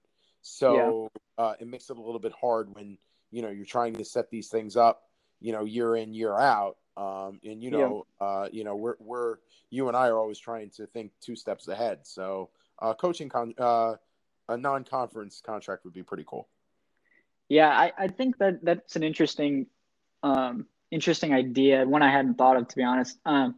[0.42, 1.46] So yeah.
[1.46, 2.98] uh, it makes it a little bit hard when
[3.32, 5.04] you know you're trying to set these things up,
[5.40, 8.28] you know, year in year out Um, and you know, yeah.
[8.28, 9.38] uh, you know, we're we're
[9.70, 12.00] you and I are always trying to think two steps ahead.
[12.04, 13.96] So, uh, coaching con uh,
[14.50, 16.50] a non-conference contract would be pretty cool.
[17.48, 19.68] Yeah, I, I think that that's an interesting,
[20.24, 21.86] um, interesting idea.
[21.86, 23.18] One I hadn't thought of, to be honest.
[23.26, 23.56] Um,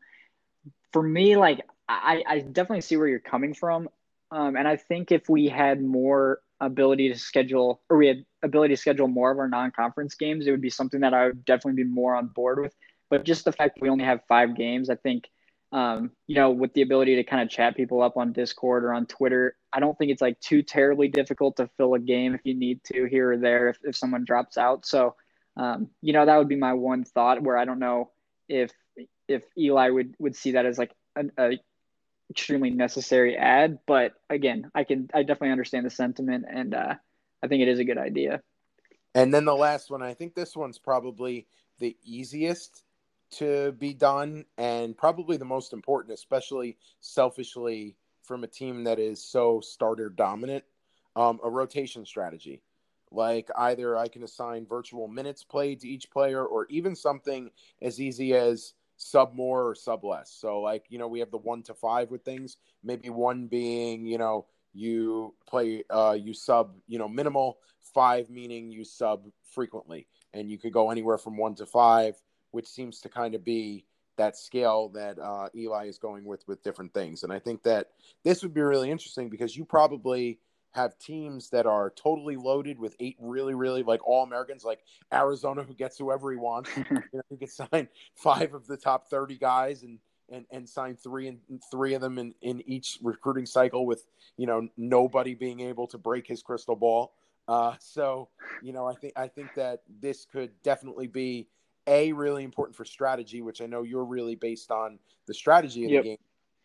[0.93, 3.89] for me, like I, I definitely see where you're coming from,
[4.29, 8.75] um, and I think if we had more ability to schedule, or we had ability
[8.75, 11.83] to schedule more of our non-conference games, it would be something that I would definitely
[11.83, 12.75] be more on board with.
[13.12, 15.30] But just the fact that we only have five games, I think,
[15.74, 18.93] um, you know, with the ability to kind of chat people up on Discord or
[18.93, 22.41] on Twitter, I don't think it's like too terribly difficult to fill a game if
[22.45, 24.86] you need to here or there if, if someone drops out.
[24.86, 25.16] So,
[25.57, 28.12] um, you know, that would be my one thought where I don't know
[28.47, 28.72] if
[29.28, 31.59] if Eli would would see that as like an a
[32.30, 33.80] extremely necessary ad.
[33.86, 36.95] But again, I can I definitely understand the sentiment, and uh,
[37.43, 38.41] I think it is a good idea.
[39.14, 41.47] And then the last one, I think this one's probably
[41.80, 42.84] the easiest
[43.32, 49.23] to be done and probably the most important, especially selfishly from a team that is
[49.23, 50.63] so starter dominant.
[51.13, 52.61] Um, a rotation strategy.
[53.11, 57.51] Like either I can assign virtual minutes played to each player, or even something
[57.82, 60.32] as easy as sub more or sub less.
[60.32, 64.05] So like, you know, we have the one to five with things, maybe one being,
[64.05, 67.57] you know, you play uh you sub, you know, minimal,
[67.93, 70.07] five meaning you sub frequently.
[70.34, 72.15] And you could go anywhere from one to five,
[72.51, 73.85] which seems to kind of be
[74.17, 77.23] that scale that uh, Eli is going with with different things.
[77.23, 77.89] And I think that
[78.23, 80.39] this would be really interesting because you probably
[80.73, 84.79] have teams that are totally loaded with eight really, really like all Americans, like
[85.13, 86.69] Arizona, who gets whoever he wants.
[86.77, 89.99] you know, he could sign five of the top thirty guys and
[90.29, 91.39] and and sign three and
[91.69, 94.05] three of them in in each recruiting cycle with
[94.37, 97.13] you know nobody being able to break his crystal ball.
[97.47, 98.29] Uh, so
[98.61, 101.47] you know, I think I think that this could definitely be
[101.88, 105.91] a really important for strategy, which I know you're really based on the strategy of
[105.91, 106.03] yep.
[106.03, 106.17] the game,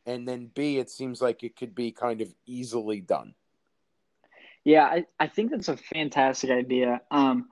[0.06, 3.34] and then b it seems like it could be kind of easily done.
[4.64, 7.00] Yeah, I, I think that's a fantastic idea.
[7.10, 7.48] Um,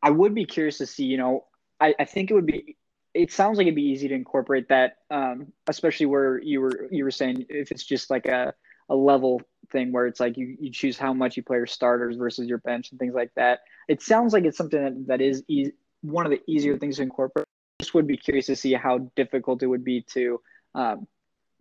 [0.00, 1.44] I would be curious to see, you know,
[1.80, 2.76] I, I think it would be,
[3.14, 7.02] it sounds like it'd be easy to incorporate that, um, especially where you were, you
[7.02, 8.54] were saying if it's just like a,
[8.88, 12.16] a level thing where it's like you, you choose how much you play your starters
[12.16, 13.60] versus your bench and things like that.
[13.88, 15.72] It sounds like it's something that, that is easy,
[16.02, 17.46] one of the easier things to incorporate.
[17.80, 20.40] Just would be curious to see how difficult it would be to,
[20.74, 21.06] um,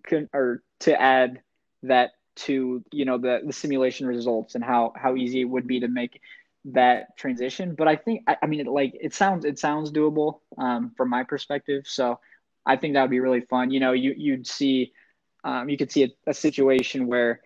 [0.07, 1.41] con- or to add
[1.83, 5.79] that to you know the the simulation results and how how easy it would be
[5.79, 6.21] to make
[6.65, 7.75] that transition.
[7.75, 11.09] But i think i, I mean it, like it sounds it sounds doable um, from
[11.09, 11.83] my perspective.
[11.87, 12.19] So
[12.65, 13.71] i think that would be really fun.
[13.71, 14.93] You know you you'd see
[15.43, 17.41] um, you could see a, a situation where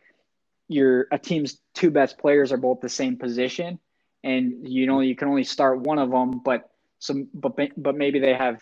[0.68, 3.80] your a team's two best players are both the same position
[4.24, 8.20] and you know you can only start one of them but some but but maybe
[8.20, 8.62] they have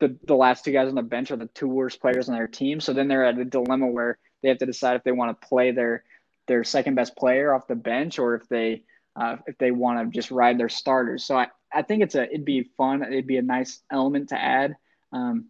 [0.00, 2.48] the the last two guys on the bench are the two worst players on their
[2.48, 5.40] team so then they're at a dilemma where they have to decide if they want
[5.40, 6.04] to play their
[6.46, 8.82] their second best player off the bench or if they
[9.16, 11.24] uh, if they want to just ride their starters.
[11.24, 13.02] So I, I think it's a it'd be fun.
[13.02, 14.76] It'd be a nice element to add.
[15.12, 15.46] Um,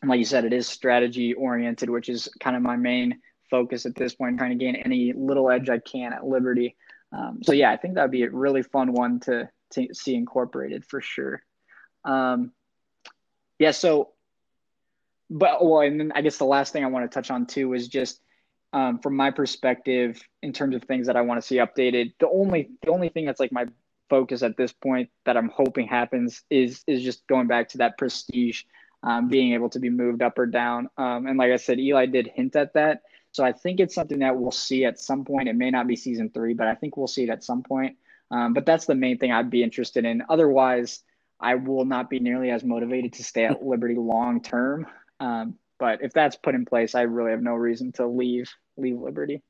[0.00, 3.20] and like you said, it is strategy oriented, which is kind of my main
[3.50, 6.76] focus at this point, trying to gain any little edge I can at Liberty.
[7.12, 10.84] Um, so yeah, I think that'd be a really fun one to to see incorporated
[10.84, 11.42] for sure.
[12.04, 12.52] Um,
[13.58, 14.10] yeah, so
[15.30, 17.72] but well, and then I guess the last thing I want to touch on too
[17.74, 18.20] is just
[18.72, 22.12] um, from my perspective in terms of things that I want to see updated.
[22.18, 23.66] The only the only thing that's like my
[24.08, 27.96] focus at this point that I'm hoping happens is is just going back to that
[27.96, 28.64] prestige,
[29.04, 30.88] um, being able to be moved up or down.
[30.98, 34.18] Um, and like I said, Eli did hint at that, so I think it's something
[34.20, 35.48] that we'll see at some point.
[35.48, 37.96] It may not be season three, but I think we'll see it at some point.
[38.30, 40.22] Um, but that's the main thing I'd be interested in.
[40.28, 41.02] Otherwise,
[41.40, 44.86] I will not be nearly as motivated to stay at Liberty long term.
[45.18, 48.98] Um, but if that's put in place, I really have no reason to leave leave
[48.98, 49.42] Liberty.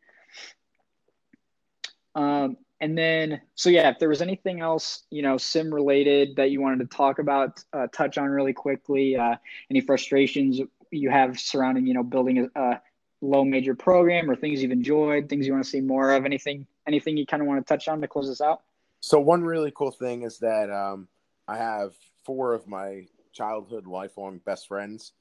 [2.15, 6.51] Um, and then, so yeah, if there was anything else, you know, sim related that
[6.51, 9.37] you wanted to talk about, uh, touch on really quickly, uh,
[9.71, 10.61] any frustrations
[10.91, 12.81] you have surrounding, you know, building a, a,
[13.23, 16.67] low major program or things you've enjoyed, things you want to see more of, anything,
[16.87, 18.63] anything you kind of want to touch on to close this out?
[19.01, 21.09] So one really cool thing is that um,
[21.49, 21.95] I have
[22.25, 25.13] four of my childhood lifelong best friends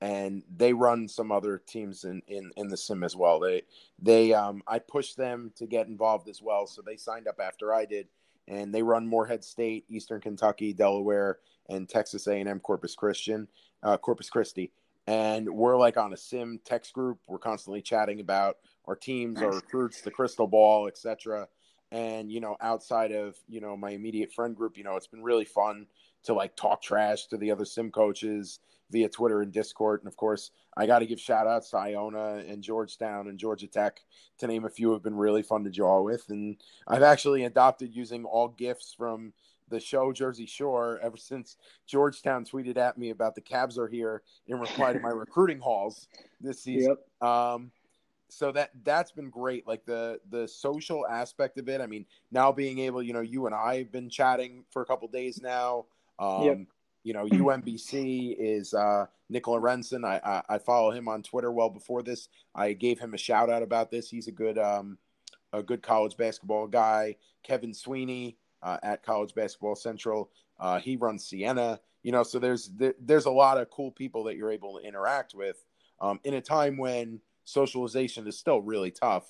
[0.00, 3.40] and they run some other teams in, in, in the sim as well.
[3.40, 3.62] They
[3.98, 7.72] they um I pushed them to get involved as well, so they signed up after
[7.72, 8.08] I did,
[8.46, 13.48] and they run Morehead State, Eastern Kentucky, Delaware, and Texas A&M Corpus Christian,
[13.82, 14.70] uh, Corpus Christi,
[15.06, 17.18] and we're like on a sim text group.
[17.26, 21.48] We're constantly chatting about our teams, our recruits, the crystal ball, etc.
[21.92, 25.22] And you know, outside of you know my immediate friend group, you know, it's been
[25.22, 25.86] really fun
[26.24, 28.58] to like talk trash to the other sim coaches
[28.90, 30.00] via Twitter and Discord.
[30.00, 33.66] And of course, I got to give shout outs to Iona and Georgetown and Georgia
[33.66, 34.00] Tech,
[34.38, 36.28] to name a few, have been really fun to draw with.
[36.28, 36.56] And
[36.86, 39.32] I've actually adopted using all gifts from
[39.68, 41.56] the show Jersey Shore ever since
[41.86, 46.08] Georgetown tweeted at me about the Cavs are here in reply to my recruiting hauls
[46.40, 46.96] this season.
[47.20, 47.28] Yep.
[47.28, 47.70] Um,
[48.28, 51.80] so that that's been great like the the social aspect of it.
[51.80, 54.86] I mean now being able you know you and i have been chatting for a
[54.86, 55.86] couple days now.
[56.18, 56.58] Um yep.
[57.04, 60.04] you know umbc is uh nick lorenzen.
[60.04, 62.28] I, I, I follow him on twitter well before this.
[62.54, 64.10] I gave him a shout out about this.
[64.10, 64.98] He's a good um
[65.52, 67.16] a good college basketball guy.
[67.42, 70.30] Kevin sweeney uh, at College Basketball Central.
[70.58, 74.24] Uh, he runs Siena, you know, so there's there, there's a lot of cool people
[74.24, 75.64] that you're able to interact with
[76.00, 79.26] um, in a time when socialization is still really tough,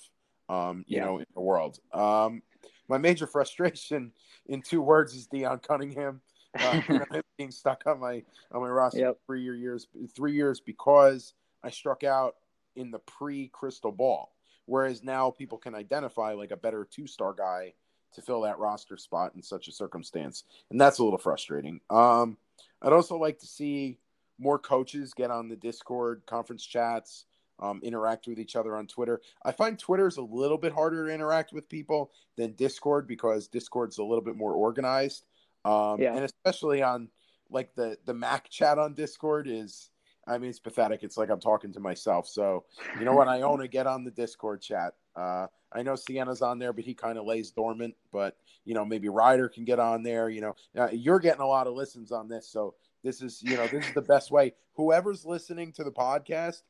[0.49, 1.05] um, you yeah.
[1.05, 1.79] know, in the world.
[1.93, 2.41] Um,
[2.89, 4.11] my major frustration
[4.47, 6.21] in two words is Deon Cunningham.
[6.59, 6.81] Uh,
[7.37, 9.19] being stuck on my on my roster yep.
[9.27, 12.35] three years three years because I struck out
[12.75, 14.33] in the pre crystal ball.
[14.65, 17.73] Whereas now people can identify like a better two star guy
[18.13, 21.79] to fill that roster spot in such a circumstance, and that's a little frustrating.
[21.89, 22.37] Um,
[22.81, 23.99] I'd also like to see
[24.39, 27.25] more coaches get on the Discord conference chats,
[27.59, 29.21] um, interact with each other on Twitter.
[29.43, 33.47] I find Twitter is a little bit harder to interact with people than Discord because
[33.47, 35.25] Discord's a little bit more organized,
[35.65, 36.15] um, yeah.
[36.15, 37.09] and especially on
[37.49, 39.89] like the the MAAC chat on Discord is.
[40.29, 41.03] I mean, it's pathetic.
[41.03, 42.27] It's like I'm talking to myself.
[42.27, 42.65] So,
[42.99, 43.29] you know what?
[43.29, 44.93] Iona get on the Discord chat.
[45.15, 47.95] Uh, I know Siena's on there, but he kind of lays dormant.
[48.11, 48.35] But
[48.65, 50.29] you know, maybe Rider can get on there.
[50.29, 53.55] You know, uh, you're getting a lot of listens on this, so this is you
[53.55, 54.53] know this is the best way.
[54.73, 56.61] Whoever's listening to the podcast,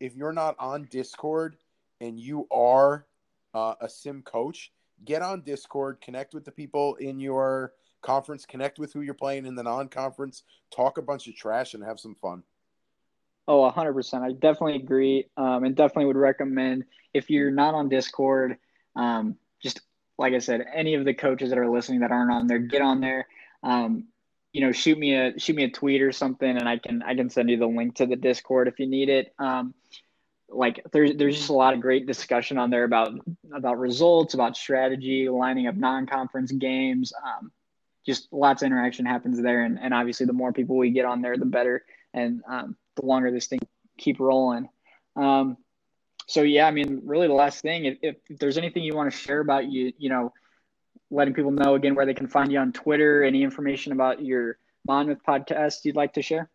[0.00, 1.56] if you're not on Discord
[2.00, 3.06] and you are
[3.54, 4.72] uh, a sim coach,
[5.04, 7.72] get on Discord, connect with the people in your
[8.02, 10.42] conference, connect with who you're playing in the non-conference,
[10.74, 12.42] talk a bunch of trash, and have some fun.
[13.48, 14.22] Oh, 100%.
[14.22, 15.26] I definitely agree.
[15.36, 16.84] Um, and definitely would recommend
[17.14, 18.58] if you're not on Discord,
[18.96, 19.80] um, just
[20.18, 22.82] like I said, any of the coaches that are listening that aren't on there, get
[22.82, 23.26] on there.
[23.62, 24.08] Um,
[24.56, 27.14] you know, shoot me a shoot me a tweet or something, and I can I
[27.14, 29.34] can send you the link to the Discord if you need it.
[29.38, 29.74] Um,
[30.48, 33.12] like there's there's just a lot of great discussion on there about
[33.54, 37.12] about results, about strategy, lining up non-conference games.
[37.22, 37.52] Um,
[38.06, 41.20] just lots of interaction happens there, and, and obviously the more people we get on
[41.20, 41.84] there, the better.
[42.14, 43.60] And um, the longer this thing
[43.98, 44.70] keep rolling.
[45.16, 45.58] Um,
[46.28, 49.18] so yeah, I mean, really the last thing, if, if, there's anything you want to
[49.18, 50.32] share about you, you know,
[51.10, 54.58] letting people know again where they can find you on Twitter, any information about your
[54.86, 56.50] Monmouth podcast you'd like to share?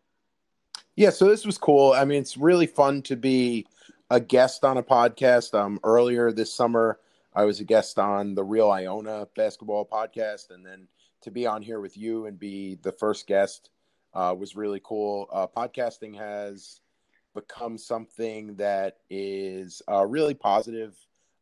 [0.96, 1.92] Yeah, so this was cool.
[1.92, 3.66] I mean, it's really fun to be
[4.10, 5.58] a guest on a podcast.
[5.58, 6.98] Um, earlier this summer,
[7.34, 10.88] I was a guest on the Real Iona basketball podcast, and then
[11.22, 13.70] to be on here with you and be the first guest
[14.12, 15.28] uh, was really cool.
[15.32, 16.80] Uh, podcasting has
[17.34, 20.94] become something that is a really positive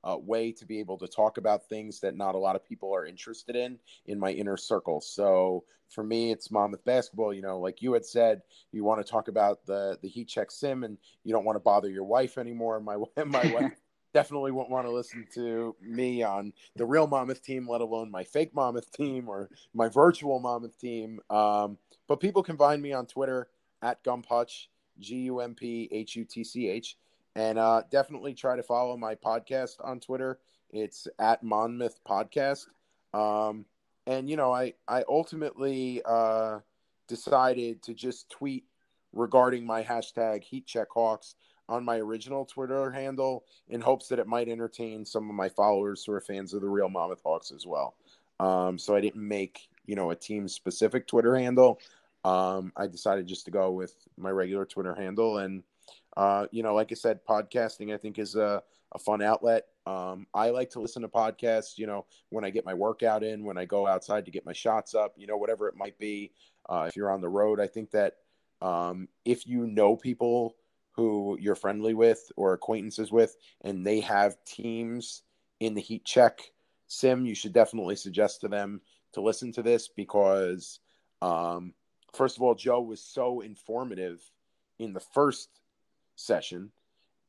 [0.04, 2.94] uh, way to be able to talk about things that not a lot of people
[2.94, 5.00] are interested in in my inner circle.
[5.00, 7.34] So for me, it's Monmouth basketball.
[7.34, 8.42] You know, like you had said,
[8.72, 11.60] you want to talk about the the heat check sim, and you don't want to
[11.60, 12.80] bother your wife anymore.
[12.80, 12.96] My
[13.26, 13.72] my wife
[14.14, 18.24] definitely won't want to listen to me on the real Monmouth team, let alone my
[18.24, 21.20] fake Monmouth team or my virtual Monmouth team.
[21.30, 21.78] Um,
[22.08, 23.48] but people can find me on Twitter
[23.82, 24.66] at Gumphutch,
[24.98, 26.96] G U M P H U T C H.
[27.36, 30.38] And uh, definitely try to follow my podcast on Twitter.
[30.70, 32.66] It's at Monmouth Podcast.
[33.14, 33.64] Um,
[34.06, 36.58] and, you know, I, I ultimately uh,
[37.08, 38.64] decided to just tweet
[39.12, 41.34] regarding my hashtag Heat Check Hawks
[41.68, 46.04] on my original Twitter handle in hopes that it might entertain some of my followers
[46.04, 47.94] who are fans of the real Monmouth Hawks as well.
[48.40, 51.80] Um, so I didn't make, you know, a team specific Twitter handle
[52.24, 55.38] um, I decided just to go with my regular Twitter handle.
[55.38, 55.62] And,
[56.16, 59.66] uh, you know, like I said, podcasting I think is a, a fun outlet.
[59.86, 63.44] Um, I like to listen to podcasts, you know, when I get my workout in,
[63.44, 66.32] when I go outside to get my shots up, you know, whatever it might be.
[66.68, 68.14] Uh, if you're on the road, I think that
[68.60, 70.56] um, if you know people
[70.92, 75.22] who you're friendly with or acquaintances with, and they have teams
[75.60, 76.52] in the heat check
[76.90, 78.80] sim, you should definitely suggest to them
[79.12, 80.80] to listen to this because
[81.22, 81.72] um,
[82.12, 84.20] first of all, Joe was so informative
[84.78, 85.59] in the first
[86.20, 86.70] session,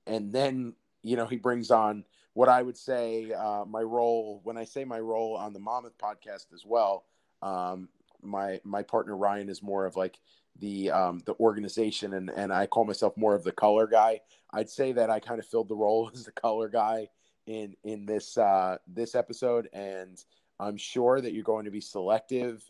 [0.07, 4.57] and then you know he brings on what I would say uh, my role when
[4.57, 7.05] I say my role on the Monmouth podcast as well.
[7.41, 7.89] Um,
[8.21, 10.19] my my partner Ryan is more of like
[10.59, 14.21] the um, the organization, and and I call myself more of the color guy.
[14.53, 17.09] I'd say that I kind of filled the role as the color guy
[17.47, 20.23] in in this uh, this episode, and
[20.59, 22.63] I'm sure that you're going to be selective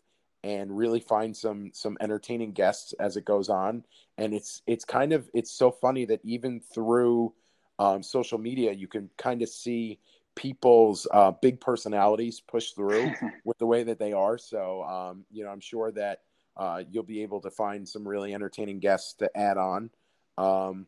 [0.44, 3.84] and really find some some entertaining guests as it goes on.
[4.18, 7.32] And it's it's kind of it's so funny that even through
[7.78, 9.98] um, social media, you can kind of see
[10.34, 13.12] people's uh, big personalities push through
[13.44, 14.38] with the way that they are.
[14.38, 16.20] So um, you know, I'm sure that
[16.56, 19.90] uh, you'll be able to find some really entertaining guests to add on.
[20.38, 20.86] Um,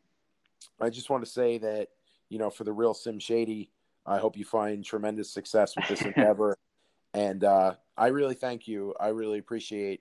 [0.81, 1.89] I just want to say that
[2.29, 3.71] you know, for the real Sim Shady,
[4.07, 6.57] I hope you find tremendous success with this endeavor.
[7.15, 8.95] And uh, I really thank you.
[9.01, 10.01] I really appreciate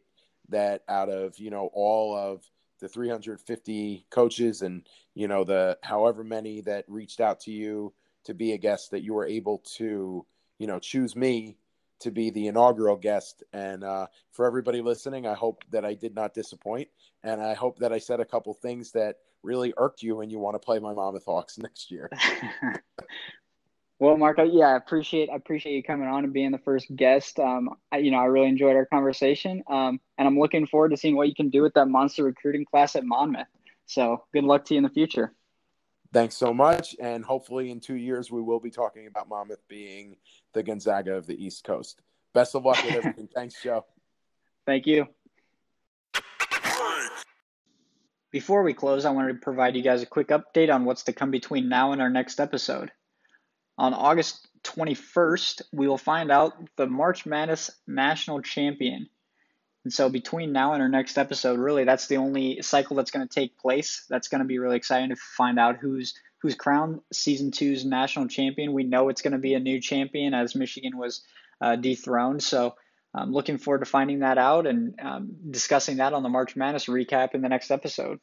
[0.50, 0.84] that.
[0.90, 2.44] Out of you know all of
[2.80, 7.94] the 350 coaches and you know the however many that reached out to you
[8.26, 10.26] to be a guest, that you were able to
[10.58, 11.58] you know choose me
[12.00, 13.44] to be the inaugural guest.
[13.54, 16.90] And uh, for everybody listening, I hope that I did not disappoint,
[17.24, 20.40] and I hope that I said a couple things that really irked you and you
[20.40, 22.10] want to play my Monmouth Hawks next year.
[24.00, 27.40] well, Marc, yeah, I appreciate I appreciate you coming on and being the first guest.
[27.40, 30.98] Um, I, you know, I really enjoyed our conversation, um, and I'm looking forward to
[30.98, 33.48] seeing what you can do with that monster recruiting class at Monmouth.
[33.86, 35.34] So, good luck to you in the future.
[36.12, 40.18] Thanks so much, and hopefully in two years we will be talking about Monmouth being
[40.54, 42.02] the Gonzaga of the East Coast.
[42.34, 43.30] Best of luck with everything.
[43.36, 43.86] Thanks, Joe.
[44.66, 45.08] Thank you.
[48.32, 51.14] Before we close, I wanted to provide you guys a quick update on what's to
[51.14, 52.92] come between now and our next episode.
[53.78, 59.10] On August 21st, we will find out the March Madness national champion.
[59.84, 63.28] And so between now and our next episode, really that's the only cycle that's going
[63.28, 64.06] to take place.
[64.10, 68.28] That's going to be really exciting to find out who's who's crowned season two's national
[68.28, 68.74] champion.
[68.74, 71.24] We know it's going to be a new champion as Michigan was
[71.62, 72.44] uh, dethroned.
[72.44, 72.76] So
[73.14, 76.88] I'm looking forward to finding that out and um, discussing that on the March Madness
[76.88, 78.20] recap in the next episode.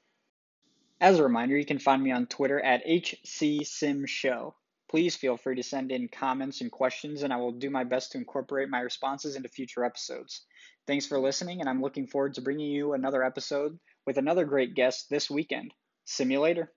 [1.00, 4.52] As a reminder, you can find me on Twitter at HCSimShow.
[4.90, 8.10] Please feel free to send in comments and questions, and I will do my best
[8.10, 10.46] to incorporate my responses into future episodes.
[10.88, 14.74] Thanks for listening, and I'm looking forward to bringing you another episode with another great
[14.74, 15.72] guest this weekend.
[16.18, 16.72] Later.